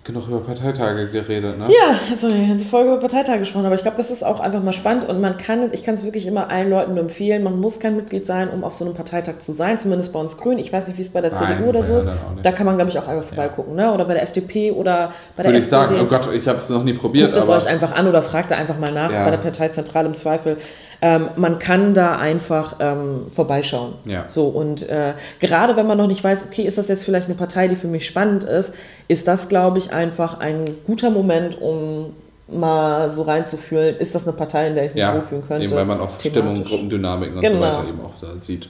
[0.04, 1.64] Genug über Parteitage geredet, ne?
[1.64, 4.62] Ja, wir die ganze Folge über Parteitage gesprochen, aber ich glaube, das ist auch einfach
[4.62, 7.42] mal spannend und man kann es, ich kann es wirklich immer allen Leuten nur empfehlen,
[7.42, 10.36] man muss kein Mitglied sein, um auf so einem Parteitag zu sein, zumindest bei uns
[10.36, 10.58] Grün.
[10.58, 12.06] Ich weiß nicht, wie es bei der Nein, CDU oder so ist.
[12.42, 13.94] Da kann man, glaube ich, auch einfach vorbeigucken, ne?
[13.94, 15.94] Oder bei der FDP oder bei der Würde ich SPD.
[15.94, 18.20] sagen, oh Gott, ich habe es noch nie probiert, Guckt es euch einfach an oder
[18.20, 19.24] fragt da einfach mal nach Ja.
[19.24, 20.58] bei der Parteizentrale im Zweifel.
[21.02, 23.94] Ähm, man kann da einfach ähm, vorbeischauen.
[24.07, 24.24] Ja.
[24.28, 27.35] So und äh, gerade wenn man noch nicht weiß, okay, ist das jetzt vielleicht eine
[27.37, 28.72] Partei, die für mich spannend ist,
[29.09, 32.14] ist das, glaube ich, einfach ein guter Moment, um
[32.48, 35.64] mal so reinzufühlen, ist das eine Partei, in der ich mich ja, wohlfühlen könnte?
[35.64, 36.70] eben weil man auch Stimmung, thematisch.
[36.70, 37.54] Gruppendynamiken und Genau.
[37.57, 38.68] so weiter eben auch da sieht.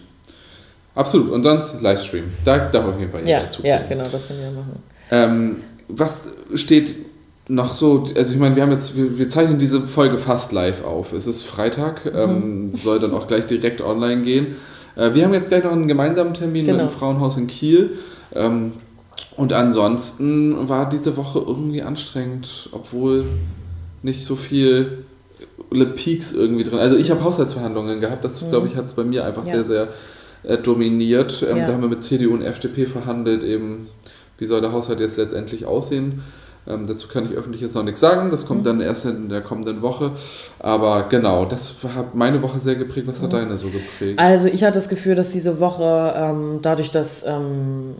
[0.95, 1.31] Absolut.
[1.33, 2.33] Und sonst Livestream.
[2.45, 3.71] Da darf auf jeden Fall Ja, jeder zugucken.
[3.71, 4.83] ja, genau, das können wir machen.
[5.11, 5.57] Ähm,
[5.89, 6.95] was steht
[7.49, 10.83] noch so, also ich meine, wir haben jetzt, wir, wir zeichnen diese Folge fast live
[10.85, 11.13] auf.
[11.13, 12.13] Es ist Freitag, Mhm.
[12.19, 14.57] ähm, soll dann auch gleich direkt online gehen.
[14.97, 16.79] Äh, wir haben jetzt gleich noch einen gemeinsamen Termin Genau.
[16.85, 17.91] mit dem Frauenhaus in Kiel.
[18.35, 18.73] Ähm,
[19.37, 23.27] und ansonsten war diese Woche irgendwie anstrengend, obwohl
[24.03, 25.05] nicht so viel
[25.71, 26.79] Le Peaks irgendwie drin.
[26.79, 29.49] Also ich habe Haushaltsverhandlungen gehabt, das glaube ich hat es bei mir einfach Mhm.
[29.49, 29.55] Ja.
[29.63, 29.89] sehr, sehr
[30.45, 31.45] äh, dominiert.
[31.49, 31.67] Ähm, Ja.
[31.67, 33.89] Da haben wir mit CDU und FDP verhandelt, eben
[34.39, 36.23] wie soll der Haushalt jetzt letztendlich aussehen.
[36.67, 38.49] Ähm, dazu kann ich öffentlich jetzt noch nichts sagen, das Mhm.
[38.49, 40.13] kommt dann erst in der kommenden Woche.
[40.61, 43.07] Aber genau, das hat meine Woche sehr geprägt.
[43.07, 43.37] Was hat Mhm.
[43.37, 44.19] deine so geprägt?
[44.19, 47.97] Also ich hatte das Gefühl, dass diese Woche ähm, dadurch, dass ähm,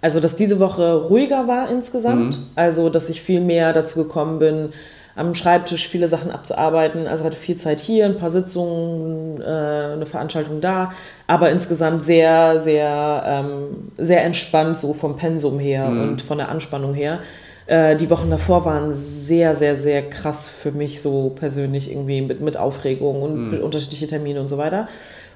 [0.00, 4.68] also dass diese Woche ruhiger war insgesamt, also dass ich viel mehr dazu gekommen bin,
[5.16, 7.08] am Schreibtisch viele Sachen abzuarbeiten.
[7.08, 10.92] Also hatte viel Zeit hier, ein paar Sitzungen, äh, eine Veranstaltung da,
[11.26, 16.94] aber insgesamt sehr, sehr, ähm, sehr entspannt so vom Pensum her und von der Anspannung
[16.94, 17.18] her.
[17.68, 22.40] Äh, die Wochen davor waren sehr, sehr, sehr krass für mich so persönlich irgendwie mit,
[22.40, 24.88] mit Aufregung und unterschiedliche Termine und so weiter.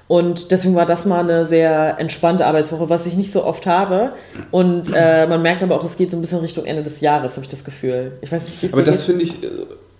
[0.07, 4.13] Und deswegen war das mal eine sehr entspannte Arbeitswoche, was ich nicht so oft habe.
[4.51, 7.33] Und äh, man merkt aber auch, es geht so ein bisschen Richtung Ende des Jahres,
[7.33, 8.13] habe ich das Gefühl.
[8.21, 9.47] Ich weiß nicht, wie es Aber das finde ich, äh,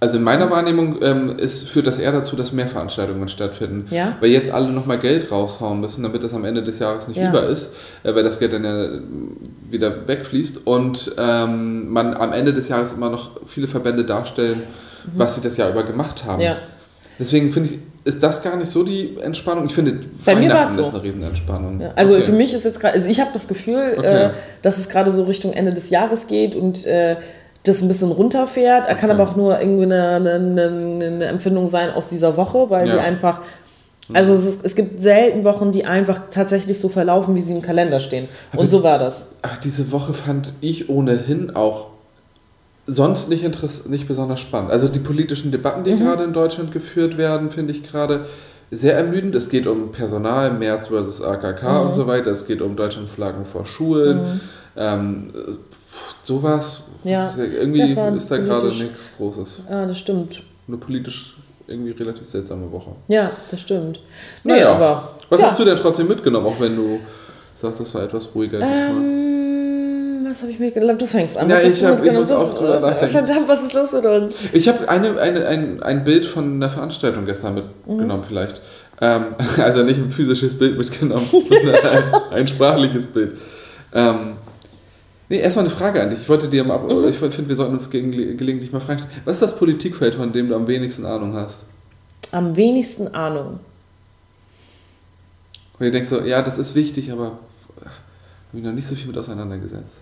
[0.04, 3.86] Also in meiner Wahrnehmung ähm, ist, führt das eher dazu, dass mehr Veranstaltungen stattfinden.
[3.89, 4.18] Ja?
[4.20, 7.30] Weil jetzt alle nochmal Geld raushauen müssen, damit das am Ende des Jahres nicht Ja.
[7.30, 7.72] über ist,
[8.04, 8.89] äh, weil das Geld dann ja
[9.72, 14.63] wieder wegfließt und ähm, man am Ende des Jahres immer noch viele Verbände darstellen,
[15.16, 16.39] was sie das Jahr über gemacht haben.
[16.39, 16.48] Mhm.
[16.48, 16.58] Ja.
[17.18, 19.68] Deswegen finde ich, ist das gar nicht so die Entspannung.
[19.68, 20.82] Ich finde, Bei mir war's Weihnachten so.
[20.84, 21.80] ist eine Riesenentspannung.
[21.80, 22.24] Ja, also Okay.
[22.24, 24.26] für mich ist jetzt gerade, also ich habe das Gefühl, Okay.
[24.26, 24.30] äh,
[24.62, 27.16] dass es gerade so Richtung Ende des Jahres geht und äh,
[27.63, 28.88] das ein bisschen runterfährt.
[28.88, 29.19] Er kann Okay.
[29.21, 32.95] aber auch nur irgendwie eine, eine, eine, Empfindung sein aus dieser Woche, weil Ja.
[32.95, 33.39] die einfach,
[34.13, 37.62] also es, ist, es gibt selten Wochen, die einfach tatsächlich so verlaufen, wie sie im
[37.62, 38.28] Kalender stehen.
[38.56, 39.28] Und so war das.
[39.41, 41.88] Ach, diese Woche fand ich ohnehin auch
[42.86, 44.71] sonst nicht, interess nicht besonders spannend.
[44.71, 48.26] Also die politischen Debatten, die gerade in Deutschland geführt werden, finde ich gerade
[48.71, 49.36] sehr ermüdend.
[49.36, 52.32] Es geht um Personal, März versus AKK und so weiter.
[52.32, 54.41] Es geht um Deutschlandflaggen vor Schulen.
[54.76, 55.58] Ähm, pf,
[56.23, 56.84] sowas.
[57.03, 59.60] Ja, Irgendwie ist da gerade nichts Großes.
[59.69, 60.41] Ja, das stimmt.
[60.67, 61.36] Eine politisch
[61.67, 62.91] irgendwie relativ seltsame Woche.
[63.08, 63.99] Ja, das stimmt.
[64.43, 64.73] Nee, Naja.
[64.73, 65.10] aber.
[65.29, 65.47] Was ja.
[65.47, 66.99] hast du denn trotzdem mitgenommen, auch wenn du
[67.53, 68.60] sagst, das war etwas ruhiger?
[68.60, 70.97] Ähm, was habe ich mitgenommen?
[70.97, 71.49] Du fängst an.
[71.49, 72.19] Ja, was ich hab- ich mitgenommen?
[72.19, 73.08] muss auch drüber nachdenken.
[73.08, 74.36] Verdammt, was ist los mit uns?
[74.51, 77.56] Ich habe eine, eine, ein, ein Bild von einer Veranstaltung gestern
[77.88, 78.62] mitgenommen, vielleicht.
[79.01, 79.25] Ähm,
[79.58, 83.38] also nicht ein physisches Bild mitgenommen, sondern ein, ein sprachliches Bild.
[83.93, 84.38] Ähm,
[85.30, 86.22] nee, erstmal eine Frage an dich.
[86.22, 89.04] Ich wollte dir mal, ab- ich finde, wir sollten uns gegen, gelegentlich mal fragen.
[89.26, 91.66] Was ist das Politikfeld, von dem du am wenigsten Ahnung hast?
[92.32, 93.60] Am wenigsten Ahnung.
[95.78, 97.40] Wo ihr denkst so, ja, das ist wichtig, aber habe
[98.52, 100.02] mich noch nicht so viel mit auseinandergesetzt.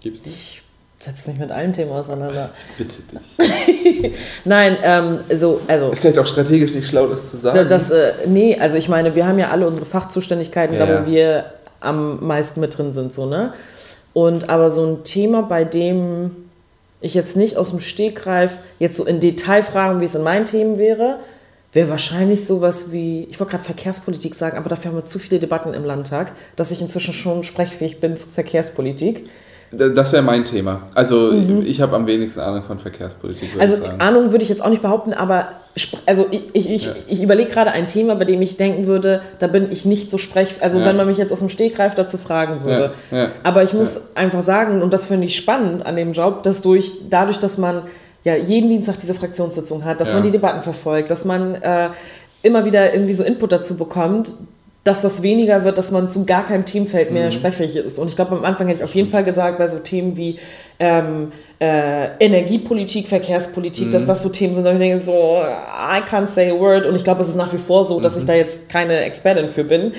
[0.00, 0.63] Gibt's nicht?
[1.04, 2.48] Setze mich mit allen Themen auseinander.
[2.78, 4.12] Bitte dich.
[4.46, 5.90] Nein, ähm, so, also.
[5.90, 7.68] Ist vielleicht auch strategisch nicht schlau, das zu sagen.
[7.68, 11.06] Das, äh, nee, also ich meine, wir haben ja alle unsere Fachzuständigkeiten, Ja, da wo
[11.10, 11.44] wir
[11.80, 13.52] am meisten mit drin sind, so, ne?
[14.14, 16.30] Und aber so ein Thema, bei dem
[17.02, 20.46] ich jetzt nicht aus dem Stegreif jetzt so in Detail fragen, wie es in meinen
[20.46, 21.18] Themen wäre,
[21.72, 25.38] wäre wahrscheinlich sowas wie, ich wollte gerade Verkehrspolitik sagen, aber dafür haben wir zu viele
[25.38, 29.28] Debatten im Landtag, dass ich inzwischen schon sprechfähig bin zu Verkehrspolitik.
[29.76, 30.82] Das wäre mein Thema.
[30.94, 33.60] Also ich habe am wenigsten Ahnung von Verkehrspolitik, würde Mhm.
[33.60, 34.00] Also ich.
[34.00, 35.48] Ahnung würde ich jetzt auch nicht behaupten, aber
[36.06, 36.92] also ich, ich, ich, Ja.
[37.08, 40.18] ich überlege gerade ein Thema, bei dem ich denken würde, da bin ich nicht so
[40.18, 40.56] sprech.
[40.60, 40.86] Also Ja.
[40.86, 42.92] wenn man mich jetzt aus dem Stegreif dazu fragen würde.
[43.10, 43.28] Ja.
[43.42, 46.92] Aber ich muss einfach sagen, und das finde ich spannend an dem Job, dass durch,
[47.10, 47.82] dadurch, dass man
[48.22, 51.90] ja jeden Dienstag diese Fraktionssitzung hat, dass man die Debatten verfolgt, dass man äh,
[52.42, 54.30] immer wieder irgendwie so Input dazu bekommt,
[54.84, 57.16] dass das weniger wird, dass man zu gar keinem Themenfeld Mhm.
[57.16, 57.98] mehr sprechfähig ist.
[57.98, 60.38] Und ich glaube, am Anfang hätte ich auf jeden Fall gesagt, bei so Themen wie
[60.78, 63.90] ähm, äh, Energiepolitik, Verkehrspolitik, Mhm.
[63.92, 66.84] dass das so Themen sind, da ich denke so, I can't say a word.
[66.84, 68.02] Und ich glaube, es ist nach wie vor so, Mhm.
[68.02, 69.92] dass ich da jetzt keine Expertin für bin.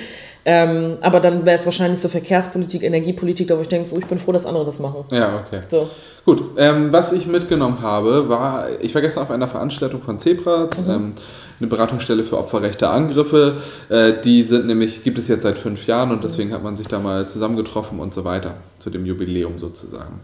[0.48, 4.06] Ähm, aber dann wäre es wahrscheinlich so Verkehrspolitik, Energiepolitik, da wo ich denke, so, ich
[4.06, 5.04] bin froh, dass andere das machen.
[5.10, 5.62] Ja, okay.
[5.68, 5.90] So.
[6.24, 10.68] Gut, ähm, was ich mitgenommen habe, war, ich war gestern auf einer Veranstaltung von Zebra,
[10.86, 10.90] Mhm.
[10.90, 11.10] ähm,
[11.58, 13.54] eine Beratungsstelle für opferrechte Angriffe.
[13.88, 16.86] Äh, die sind nämlich, gibt es jetzt seit fünf Jahren und deswegen hat man sich
[16.86, 20.20] da mal zusammengetroffen und so weiter, zu dem Jubiläum sozusagen.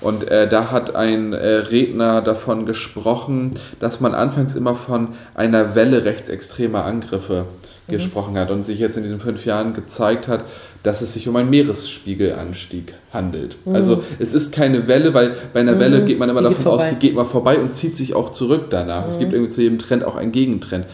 [0.00, 5.74] Und äh, da hat ein äh, Redner davon gesprochen, dass man anfangs immer von einer
[5.74, 7.44] Welle rechtsextremer Angriffe
[7.88, 10.44] gesprochen hat und sich jetzt in diesen fünf Jahren gezeigt hat,
[10.82, 13.58] dass es sich um einen Meeresspiegelanstieg handelt.
[13.72, 16.88] Also es ist keine Welle, weil bei einer Welle geht man immer Die davon aus,
[16.90, 19.06] die geht mal vorbei und zieht sich auch zurück danach.
[19.06, 20.86] Es gibt irgendwie zu jedem Trend auch einen Gegentrend.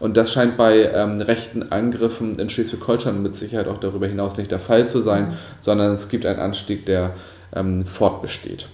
[0.00, 4.50] Und das scheint bei ähm, rechten Angriffen in Schleswig-Holstein mit Sicherheit auch darüber hinaus nicht
[4.50, 7.14] der Fall zu sein, sondern es gibt einen Anstieg, der
[7.54, 8.68] ähm, fortbesteht.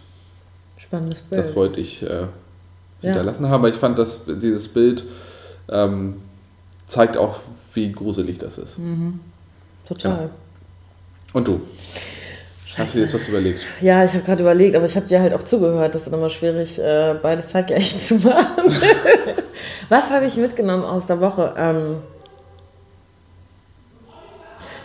[0.77, 1.41] Spannendes Bild.
[1.41, 2.27] Das wollte ich äh,
[3.01, 5.05] hinterlassen haben, aber ich fand, dass dieses Bild
[5.71, 6.17] ähm,
[6.87, 7.41] zeigt auch,
[7.75, 8.79] wie gruselig das ist.
[9.87, 10.31] Total.
[11.33, 11.61] Und du?
[12.77, 13.65] Hast du dir jetzt was überlegt?
[13.81, 15.95] Ja, ich habe gerade überlegt, aber ich habe dir halt auch zugehört.
[15.95, 18.65] Das ist immer schwierig, äh, beides zeitgleich zu machen.
[19.89, 21.55] Was habe ich mitgenommen aus der Woche?
[21.57, 21.97] Ähm,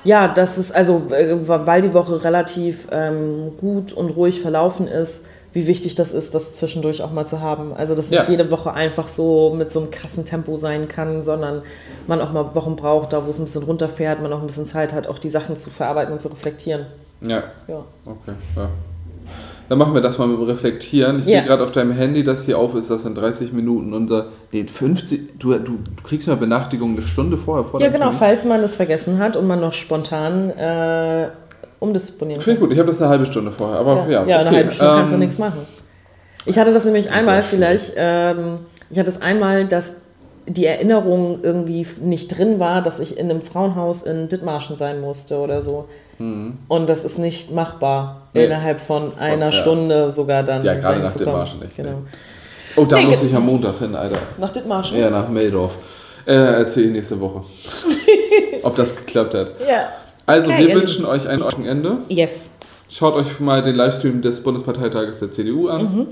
[0.03, 5.25] ja, das ist also, äh, weil die Woche relativ ähm, gut und ruhig verlaufen ist,
[5.53, 7.73] wie wichtig das ist, das zwischendurch auch mal zu haben.
[7.73, 8.29] Also, dass nicht Ja.
[8.29, 11.61] jede Woche einfach so mit so einem krassen Tempo sein kann, sondern
[12.07, 14.65] man auch mal Wochen braucht, da wo es ein bisschen runterfährt, man auch ein bisschen
[14.65, 16.85] Zeit hat, auch die Sachen zu verarbeiten und zu reflektieren.
[17.21, 17.83] Ja, Ja.
[18.05, 18.33] okay.
[18.55, 18.69] Ja.
[19.67, 21.19] Dann machen wir das mal mit dem Reflektieren.
[21.19, 21.39] Ich Ja.
[21.39, 24.29] sehe gerade auf deinem Handy, dass hier auf ist, dass in 30 Minuten unser.
[24.51, 25.37] Nee, 50.
[25.37, 28.17] Du, du, du kriegst mal Benachrichtigung eine Stunde vorher vor Ja, genau, Termin.
[28.19, 31.27] falls man das vergessen hat und man noch spontan äh,
[31.79, 33.79] umdisponieren Finde ich gut, ich habe das eine halbe Stunde vorher.
[33.79, 34.57] Aber ja, ja, ja eine okay.
[34.57, 35.65] halbe Stunde kannst du Ähm, nichts machen.
[36.45, 38.59] Ich hatte das nämlich einmal vielleicht, ähm,
[38.89, 39.95] ich hatte es einmal, dass
[40.47, 45.37] die Erinnerung irgendwie nicht drin war, dass ich in einem Frauenhaus in Dithmarschen sein musste
[45.37, 45.87] oder so.
[46.67, 48.43] Und das ist nicht machbar, Nee.
[48.45, 49.51] innerhalb von einer Ja.
[49.53, 50.63] Stunde sogar dann.
[50.65, 51.99] Ja, gerade nach Dithmarschen nicht, Genau.
[52.75, 54.17] Oh, da Nee, muss ich am Montag hin, Alter.
[54.37, 54.97] Nach Dithmarschen?
[54.99, 55.71] Ja, nach Meldorf.
[56.25, 57.41] Äh, erzähle ich nächste Woche.
[58.63, 59.53] Ob das geklappt hat.
[59.65, 59.87] Ja.
[60.29, 61.97] Also, Okay, wir wünschen euch ein Wochenende.
[62.07, 62.49] Yes.
[62.89, 66.07] Schaut euch mal den Livestream des Bundesparteitages der CDU an.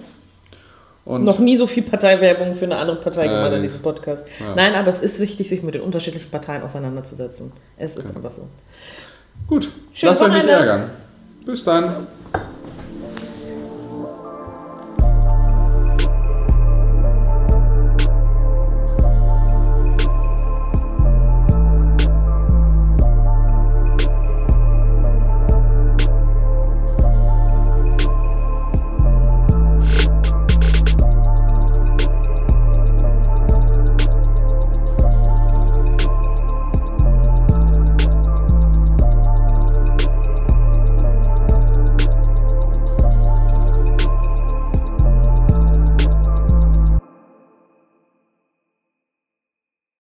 [1.05, 1.23] Und Mhm.
[1.23, 4.27] Noch nie so viel Parteiwerbung für eine andere Partei gemacht in diesem Podcast.
[4.41, 4.53] Ja.
[4.55, 7.53] Nein, aber es ist wichtig, sich mit den unterschiedlichen Parteien auseinanderzusetzen.
[7.77, 8.47] Es ist einfach so.
[9.47, 10.89] gut, Schönes lasst euch nicht ärgern.
[11.45, 11.85] Bis dann.